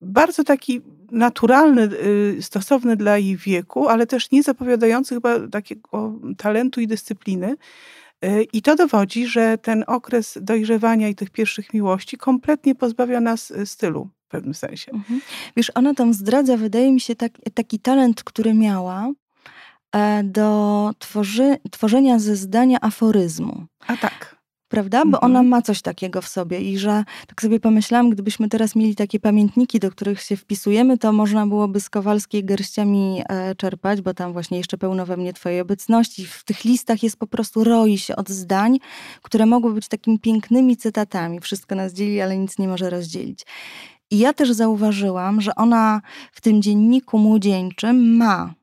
bardzo 0.00 0.44
taki 0.44 0.80
naturalny, 1.10 1.82
y, 1.82 2.38
stosowny 2.40 2.96
dla 2.96 3.18
jej 3.18 3.36
wieku, 3.36 3.88
ale 3.88 4.06
też 4.06 4.30
nie 4.30 4.42
zapowiadający 4.42 5.14
chyba 5.14 5.48
takiego 5.48 6.14
talentu 6.36 6.80
i 6.80 6.86
dyscypliny. 6.86 7.56
Y, 8.24 8.46
I 8.52 8.62
to 8.62 8.76
dowodzi, 8.76 9.26
że 9.26 9.58
ten 9.58 9.84
okres 9.86 10.38
dojrzewania 10.40 11.08
i 11.08 11.14
tych 11.14 11.30
pierwszych 11.30 11.74
miłości 11.74 12.16
kompletnie 12.16 12.74
pozbawia 12.74 13.20
nas 13.20 13.50
y, 13.50 13.66
stylu 13.66 14.08
w 14.26 14.30
pewnym 14.30 14.54
sensie. 14.54 14.92
Mhm. 14.92 15.20
Wiesz, 15.56 15.72
ona 15.74 15.94
tam 15.94 16.14
zdradza, 16.14 16.56
wydaje 16.56 16.92
mi 16.92 17.00
się, 17.00 17.16
tak, 17.16 17.32
taki 17.54 17.78
talent, 17.78 18.24
który 18.24 18.54
miała 18.54 19.12
e, 19.92 20.24
do 20.24 20.90
tworzy, 20.98 21.56
tworzenia 21.70 22.18
ze 22.18 22.36
zdania 22.36 22.78
aforyzmu. 22.80 23.66
A 23.86 23.96
tak 23.96 24.37
prawda? 24.68 25.02
Bo 25.06 25.20
ona 25.20 25.38
mhm. 25.38 25.48
ma 25.48 25.62
coś 25.62 25.82
takiego 25.82 26.22
w 26.22 26.28
sobie 26.28 26.60
i 26.60 26.78
że 26.78 27.04
tak 27.26 27.42
sobie 27.42 27.60
pomyślałam, 27.60 28.10
gdybyśmy 28.10 28.48
teraz 28.48 28.76
mieli 28.76 28.94
takie 28.94 29.20
pamiętniki, 29.20 29.80
do 29.80 29.90
których 29.90 30.20
się 30.20 30.36
wpisujemy, 30.36 30.98
to 30.98 31.12
można 31.12 31.46
byłoby 31.46 31.80
z 31.80 31.90
Kowalskiej 31.90 32.44
garściami 32.44 33.22
e, 33.28 33.54
czerpać, 33.54 34.00
bo 34.00 34.14
tam 34.14 34.32
właśnie 34.32 34.58
jeszcze 34.58 34.78
pełno 34.78 35.06
we 35.06 35.16
mnie 35.16 35.32
twojej 35.32 35.60
obecności. 35.60 36.26
W 36.26 36.44
tych 36.44 36.64
listach 36.64 37.02
jest 37.02 37.16
po 37.16 37.26
prostu 37.26 37.64
roi 37.64 37.98
się 37.98 38.16
od 38.16 38.28
zdań, 38.28 38.78
które 39.22 39.46
mogły 39.46 39.74
być 39.74 39.88
takimi 39.88 40.18
pięknymi 40.18 40.76
cytatami. 40.76 41.40
Wszystko 41.40 41.74
nas 41.74 41.92
dzieli, 41.92 42.20
ale 42.20 42.38
nic 42.38 42.58
nie 42.58 42.68
może 42.68 42.90
rozdzielić. 42.90 43.46
I 44.10 44.18
ja 44.18 44.32
też 44.32 44.52
zauważyłam, 44.52 45.40
że 45.40 45.54
ona 45.54 46.00
w 46.32 46.40
tym 46.40 46.62
dzienniku 46.62 47.18
młodzieńczym 47.18 48.16
ma 48.16 48.54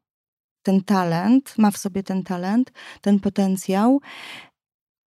ten 0.64 0.84
talent, 0.84 1.54
ma 1.58 1.72
w 1.72 1.78
sobie 1.78 2.04
ten 2.04 2.24
talent, 2.24 2.72
ten 3.02 3.20
potencjał 3.20 4.02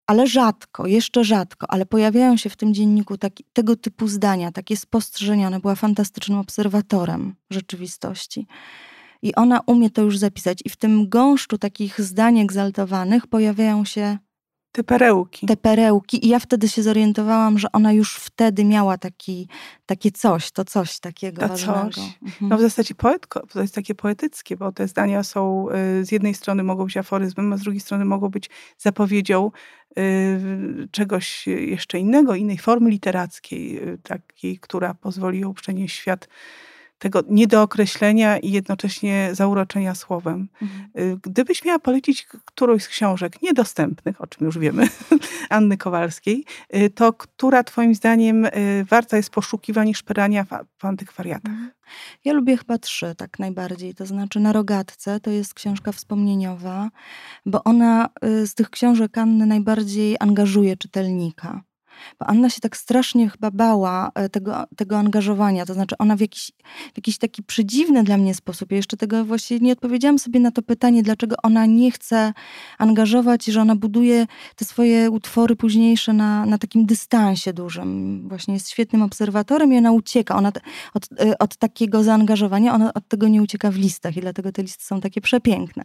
ale 0.09 0.27
rzadko, 0.27 0.87
jeszcze 0.87 1.25
rzadko, 1.25 1.71
ale 1.71 1.87
pojawiają 1.87 2.37
się 2.37 2.51
w 2.51 2.57
tym 2.57 2.75
dzienniku 2.75 3.18
taki, 3.18 3.44
tego 3.53 3.77
typu 3.77 4.09
zdania, 4.09 4.53
takie 4.53 4.77
spostrzeżenia. 4.77 5.47
Ona 5.47 5.61
była 5.61 5.75
fantastycznym 5.75 6.38
obserwatorem 6.38 7.35
rzeczywistości. 7.51 8.47
I 9.23 9.35
ona 9.35 9.61
umie 9.66 9.90
to 9.90 10.03
już 10.03 10.18
zapisać. 10.18 10.59
I 10.64 10.71
w 10.71 10.77
tym 10.77 11.09
gąszczu 11.09 11.59
takich 11.59 12.01
zdań 12.01 12.38
egzaltowanych 12.38 13.27
pojawiają 13.27 13.85
się 13.85 14.18
te 14.72 14.85
perełki. 14.85 15.46
Te 15.46 15.57
perełki. 15.57 16.26
I 16.26 16.28
ja 16.28 16.38
wtedy 16.38 16.68
się 16.68 16.83
zorientowałam, 16.83 17.59
że 17.59 17.72
ona 17.72 17.92
już 17.92 18.16
wtedy 18.16 18.64
miała 18.64 18.98
taki, 18.98 19.48
takie 19.87 20.11
coś, 20.11 20.50
to 20.50 20.64
coś 20.64 21.00
takiego 21.00 21.42
to 21.42 21.48
ważnego. 21.48 21.90
Coś. 21.90 22.04
Mhm. 22.22 22.48
No 22.48 22.57
w 22.57 22.61
zasadzie 22.61 22.94
poetko, 22.94 23.46
to 23.46 23.62
jest 23.62 23.74
takie 23.74 23.94
poetyckie, 23.94 24.57
bo 24.57 24.72
te 24.72 24.88
zdania 24.88 25.22
są, 25.22 25.66
y, 26.00 26.04
z 26.04 26.12
jednej 26.12 26.35
strony 26.35 26.62
mogą 26.62 26.85
być 26.85 26.96
aforyzmem, 26.96 27.52
a 27.52 27.57
z 27.57 27.61
drugiej 27.61 27.81
strony 27.81 28.04
mogą 28.04 28.28
być 28.28 28.50
zapowiedzią 28.78 29.50
y, 29.98 30.88
czegoś 30.90 31.46
jeszcze 31.46 31.98
innego, 31.98 32.35
innej 32.35 32.59
formy 32.59 32.90
literackiej, 32.90 33.88
y, 33.88 33.98
takiej, 33.98 34.59
która 34.59 34.94
pozwoli 34.94 35.40
ją 35.40 35.54
przenieść 35.54 35.96
świat 35.96 36.28
tego 36.98 37.22
niedookreślenia 37.28 38.38
i 38.38 38.50
jednocześnie 38.50 39.30
zauroczenia 39.32 39.94
słowem. 39.94 40.48
Mhm. 40.62 40.90
Y, 40.98 41.18
gdybyś 41.22 41.64
miała 41.64 41.78
polecić 41.78 42.26
którąś 42.44 42.82
z 42.82 42.88
książek 42.88 43.42
niedostępnych, 43.42 44.20
o 44.20 44.26
czym 44.26 44.46
już 44.46 44.58
wiemy, 44.58 44.88
Anny 45.50 45.76
Kowalskiej, 45.76 46.44
y, 46.76 46.90
to 46.90 47.12
która 47.12 47.64
twoim 47.64 47.94
zdaniem 47.94 48.44
y, 48.44 48.50
warta 48.90 49.16
jest 49.16 49.30
poszukiwań 49.30 49.88
i 49.88 49.94
szperania 49.94 50.44
w, 50.44 50.48
w 50.78 50.84
antykwariatach? 50.84 51.52
Mhm. 51.52 51.70
Ja 52.24 52.32
lubię 52.32 52.56
chyba 52.56 52.78
trzy 52.78 53.14
tak 53.14 53.38
najbardziej. 53.38 53.94
To 53.94 54.06
znaczy 54.06 54.40
na 54.40 54.52
rogatce 54.52 55.20
to 55.20 55.30
jest 55.30 55.54
książka 55.54 55.92
wspomnieniowa, 55.92 56.90
bo 57.46 57.64
ona 57.64 58.08
z 58.22 58.54
tych 58.54 58.70
książek 58.70 59.18
Anny 59.18 59.46
najbardziej 59.46 60.16
angażuje 60.20 60.76
czytelnika 60.76 61.62
bo 62.20 62.26
Anna 62.26 62.50
się 62.50 62.61
tak 62.61 62.76
strasznie 62.76 63.28
chyba 63.28 63.50
bała 63.50 64.11
e, 64.14 64.28
tego, 64.28 64.64
tego 64.76 64.98
angażowania. 64.98 65.66
To 65.66 65.74
znaczy, 65.74 65.94
ona 65.98 66.16
w 66.16 66.20
jakiś, 66.20 66.52
w 66.92 66.96
jakiś 66.96 67.18
taki 67.18 67.42
przedziwny 67.42 68.04
dla 68.04 68.16
mnie 68.16 68.34
sposób, 68.34 68.70
ja 68.70 68.76
jeszcze 68.76 68.96
tego 68.96 69.24
właśnie 69.24 69.58
nie 69.58 69.72
odpowiedziałam 69.72 70.18
sobie 70.18 70.40
na 70.40 70.50
to 70.50 70.62
pytanie, 70.62 71.02
dlaczego 71.02 71.37
ona 71.42 71.66
nie 71.66 71.90
chce 71.90 72.32
angażować, 72.78 73.44
że 73.44 73.61
ona 73.61 73.76
buduje 73.76 74.26
te 74.56 74.64
swoje 74.64 75.11
utwory 75.11 75.56
późniejsze 75.56 76.12
na, 76.12 76.46
na 76.46 76.58
takim 76.58 76.87
dystansie 76.87 77.52
dużym. 77.52 78.22
Właśnie 78.28 78.54
jest 78.54 78.70
świetnym 78.70 79.02
obserwatorem 79.02 79.72
i 79.72 79.78
ona 79.78 79.92
ucieka. 79.92 80.37
Ona 80.37 80.52
od, 80.94 81.08
e, 81.20 81.38
od 81.38 81.56
takiego 81.56 82.04
zaangażowania, 82.04 82.74
ona 82.74 82.94
od 82.94 83.08
tego 83.08 83.28
nie 83.28 83.42
ucieka 83.42 83.70
w 83.70 83.76
listach 83.76 84.16
i 84.16 84.20
dlatego 84.20 84.52
te 84.52 84.62
listy 84.62 84.84
są 84.84 85.00
takie 85.00 85.20
przepiękne 85.20 85.84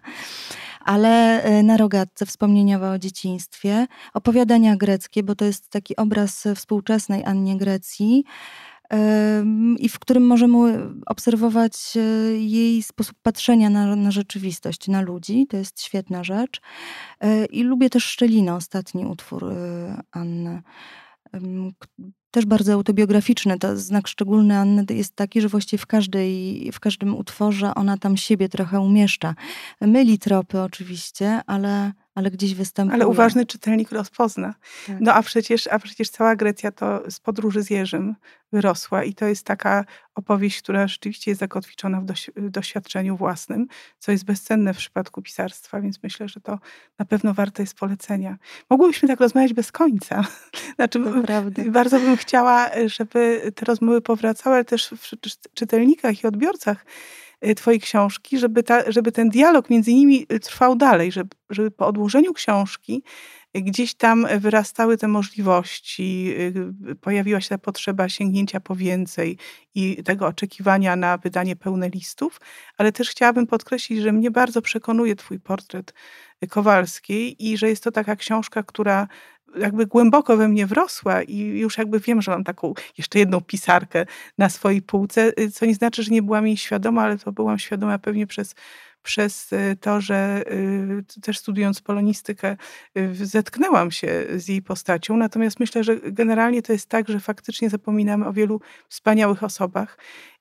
ale 0.84 1.44
e, 1.44 1.64
na 1.64 1.78
rogatce 1.78 2.26
wspomnieniowa 2.26 2.92
o 2.92 3.00
dzieciństwie, 3.00 3.88
opowiadania 4.14 4.76
greckie, 4.76 5.24
bo 5.24 5.36
to 5.36 5.46
jest 5.46 5.70
taki 5.70 5.96
obraz 5.96 6.48
współczesnej 6.56 7.24
Annie 7.26 7.58
Grecji 7.58 8.24
i 9.80 9.90
w 9.90 10.00
którym 10.00 10.28
możemy 10.28 10.80
obserwować 11.06 11.74
e, 11.98 12.00
jej 12.38 12.84
sposób 12.84 13.16
patrzenia 13.22 13.70
na, 13.70 13.96
na, 13.96 14.12
rzeczywistość, 14.12 14.88
na 14.88 15.02
ludzi. 15.02 15.48
To 15.48 15.58
jest 15.58 15.82
świetna 15.82 16.24
rzecz. 16.24 16.62
E, 17.22 17.46
I 17.46 17.64
lubię 17.64 17.90
też 17.90 18.06
Szczelinę, 18.06 18.56
ostatni 18.56 19.06
utwór 19.06 19.54
Anny 20.12 20.62
też 22.32 22.46
bardzo 22.46 22.74
autobiograficzny. 22.74 23.60
To 23.60 23.78
znak 23.78 24.08
szczególny 24.08 24.58
Anny 24.58 24.86
jest 24.90 25.16
taki, 25.16 25.42
że 25.42 25.48
właściwie 25.50 25.82
w, 25.82 25.86
każdej, 25.86 26.70
w 26.74 26.80
każdym 26.80 27.16
utworze 27.16 27.76
ona 27.76 27.98
tam 27.98 28.18
siebie 28.18 28.50
trochę 28.50 28.80
umieszcza. 28.80 29.36
Myli 29.82 30.20
tropy 30.20 30.62
oczywiście, 30.62 31.42
ale 31.48 31.92
ale 32.16 32.32
gdzieś 32.32 32.56
występuje. 32.56 32.96
Ale 32.96 33.08
uważny 33.08 33.46
czytelnik 33.46 33.92
rozpozna. 33.92 34.56
Tak. 34.88 34.98
No 35.00 35.14
a 35.14 35.22
przecież, 35.22 35.68
a 35.68 35.80
przecież 35.80 36.10
cała 36.10 36.36
Grecja 36.36 36.72
to 36.72 37.12
z 37.12 37.20
podróży 37.20 37.62
z 37.62 37.70
Jerzym 37.70 38.16
wyrosła 38.52 39.04
i 39.04 39.14
to 39.14 39.26
jest 39.26 39.46
taka 39.46 39.86
opowieść, 40.16 40.62
która 40.62 40.88
rzeczywiście 40.88 41.32
jest 41.32 41.40
zakotwiczona 41.40 42.02
w 42.36 42.50
doświadczeniu 42.50 43.18
własnym, 43.18 43.68
co 44.00 44.12
jest 44.12 44.26
bezcenne 44.26 44.74
w 44.74 44.78
przypadku 44.78 45.22
pisarstwa, 45.22 45.82
więc 45.82 46.04
myślę, 46.04 46.28
że 46.28 46.40
to 46.40 46.60
na 47.00 47.06
pewno 47.06 47.34
warte 47.34 47.64
jest 47.64 47.76
polecenia. 47.76 48.38
Mogłybyśmy 48.70 49.08
tak 49.08 49.20
rozmawiać 49.20 49.54
bez 49.54 49.72
końca. 49.72 50.26
Znaczy, 50.76 51.00
bardzo 51.72 52.00
bym 52.00 52.18
chciała, 52.18 52.70
żeby 52.86 53.52
te 53.56 53.66
rozmowy 53.66 54.02
powracały, 54.02 54.56
ale 54.56 54.66
też 54.66 54.90
w 54.90 55.54
czytelnikach 55.54 56.24
i 56.24 56.28
odbiorcach 56.28 56.86
twojej 57.56 57.80
książki, 57.80 58.40
żeby, 58.40 58.64
ta, 58.64 58.92
żeby 58.92 59.12
ten 59.12 59.30
dialog 59.30 59.70
między 59.70 59.94
nimi 59.94 60.26
y, 60.34 60.40
trwał 60.40 60.76
dalej, 60.76 61.12
żeby, 61.12 61.30
żeby 61.50 61.72
po 61.72 61.88
odłożeniu 61.88 62.34
książki 62.34 63.04
y, 63.58 63.62
gdzieś 63.62 63.94
tam 63.94 64.28
wyrastały 64.40 64.98
te 64.98 65.08
możliwości, 65.08 66.36
pojawiła 67.02 67.42
się 67.42 67.50
ta 67.50 67.58
potrzeba 67.58 68.10
sięgnięcia 68.10 68.60
po 68.60 68.76
więcej 68.76 69.38
i 69.76 70.04
tego 70.04 70.28
oczekiwania 70.28 70.96
na 70.96 71.18
wydanie 71.18 71.56
pełne 71.56 71.90
listów, 71.90 72.42
ale 72.78 72.92
też 72.92 73.10
chciałabym 73.10 73.48
podkreślić, 73.48 74.00
że 74.02 74.12
mnie 74.12 74.32
bardzo 74.32 74.62
przekonuje 74.62 75.16
twój 75.16 75.40
portret 75.40 75.94
Kowalskiej 76.50 77.46
i 77.50 77.58
że 77.58 77.70
jest 77.70 77.84
to 77.84 77.92
taka 77.92 78.16
książka, 78.16 78.64
która 78.64 79.08
jakby 79.58 79.86
głęboko 79.86 80.38
we 80.38 80.48
mnie 80.48 80.66
wrosła 80.66 81.24
i 81.24 81.38
już 81.38 81.78
jakby 81.78 82.00
wiem, 82.00 82.22
że 82.22 82.32
mam 82.32 82.44
taką 82.44 82.74
jeszcze 82.98 83.20
jedną 83.20 83.42
pisarkę 83.42 84.06
na 84.38 84.50
swojej 84.50 84.82
półce, 84.82 85.32
y, 85.40 85.52
co 85.52 85.66
nie 85.66 85.76
znaczy, 85.76 86.04
że 86.04 86.12
nie 86.12 86.22
byłam 86.22 86.48
jej 86.48 86.58
świadoma, 86.58 87.04
ale 87.04 87.18
to 87.18 87.32
byłam 87.32 87.60
świadoma 87.60 88.00
pewnie 88.00 88.28
przez, 88.28 88.56
przez 89.04 89.54
y, 89.54 89.78
to, 89.82 90.02
że 90.02 90.44
y, 91.18 91.22
też 91.22 91.40
studiując 91.40 91.82
polonistykę 91.82 92.58
zetknęłam 93.14 93.92
się 93.92 94.26
z 94.36 94.48
jej 94.48 94.62
postacią. 94.62 95.18
Natomiast 95.18 95.60
myślę, 95.60 95.84
że 95.84 95.96
generalnie 95.98 96.62
to 96.62 96.74
jest 96.74 96.90
tak, 96.90 97.08
że 97.08 97.20
faktycznie 97.20 97.70
zapominamy 97.70 98.28
o 98.28 98.34
wielu 98.34 98.62
wspaniałych 98.90 99.44
osobach 99.44 99.98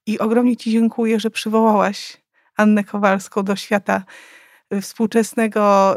i 0.06 0.18
ogromnie 0.18 0.56
Ci 0.56 0.70
dziękuję, 0.70 1.20
że 1.20 1.30
przywołałaś 1.30 2.22
Annę 2.56 2.84
Kowalską 2.84 3.42
do 3.42 3.56
świata 3.56 4.04
współczesnego, 4.80 5.96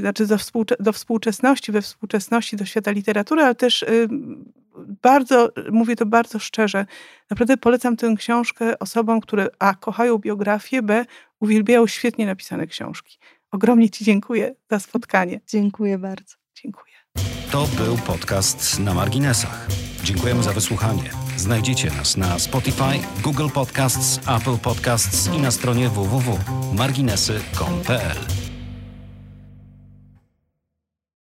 znaczy 0.00 0.26
do, 0.26 0.38
współcze, 0.38 0.76
do 0.80 0.92
współczesności, 0.92 1.72
we 1.72 1.82
współczesności, 1.82 2.56
do 2.56 2.64
świata 2.64 2.90
literatury, 2.90 3.42
ale 3.42 3.54
też 3.54 3.84
bardzo, 5.02 5.48
mówię 5.70 5.96
to 5.96 6.06
bardzo 6.06 6.38
szczerze, 6.38 6.86
naprawdę 7.30 7.56
polecam 7.56 7.96
tę 7.96 8.14
książkę 8.18 8.78
osobom, 8.78 9.20
które 9.20 9.48
a. 9.58 9.74
kochają 9.74 10.18
biografię, 10.18 10.82
b. 10.82 11.04
uwielbiają 11.40 11.86
świetnie 11.86 12.26
napisane 12.26 12.66
książki. 12.66 13.18
Ogromnie 13.50 13.90
Ci 13.90 14.04
dziękuję 14.04 14.54
za 14.70 14.78
spotkanie. 14.78 15.40
Dziękuję 15.48 15.98
bardzo. 15.98 16.34
Dziękuję. 16.54 16.94
To 17.52 17.66
był 17.76 17.96
podcast 17.96 18.80
na 18.80 18.94
marginesach. 18.94 19.85
Dziękujemy 20.06 20.42
za 20.42 20.52
wysłuchanie. 20.52 21.10
Znajdziecie 21.36 21.90
nas 21.90 22.16
na 22.16 22.38
Spotify, 22.38 22.98
Google 23.22 23.48
Podcasts, 23.54 24.20
Apple 24.26 24.58
Podcasts 24.58 25.30
i 25.34 25.38
na 25.38 25.50
stronie 25.50 25.88
www.marginesy.pl. 25.88 28.45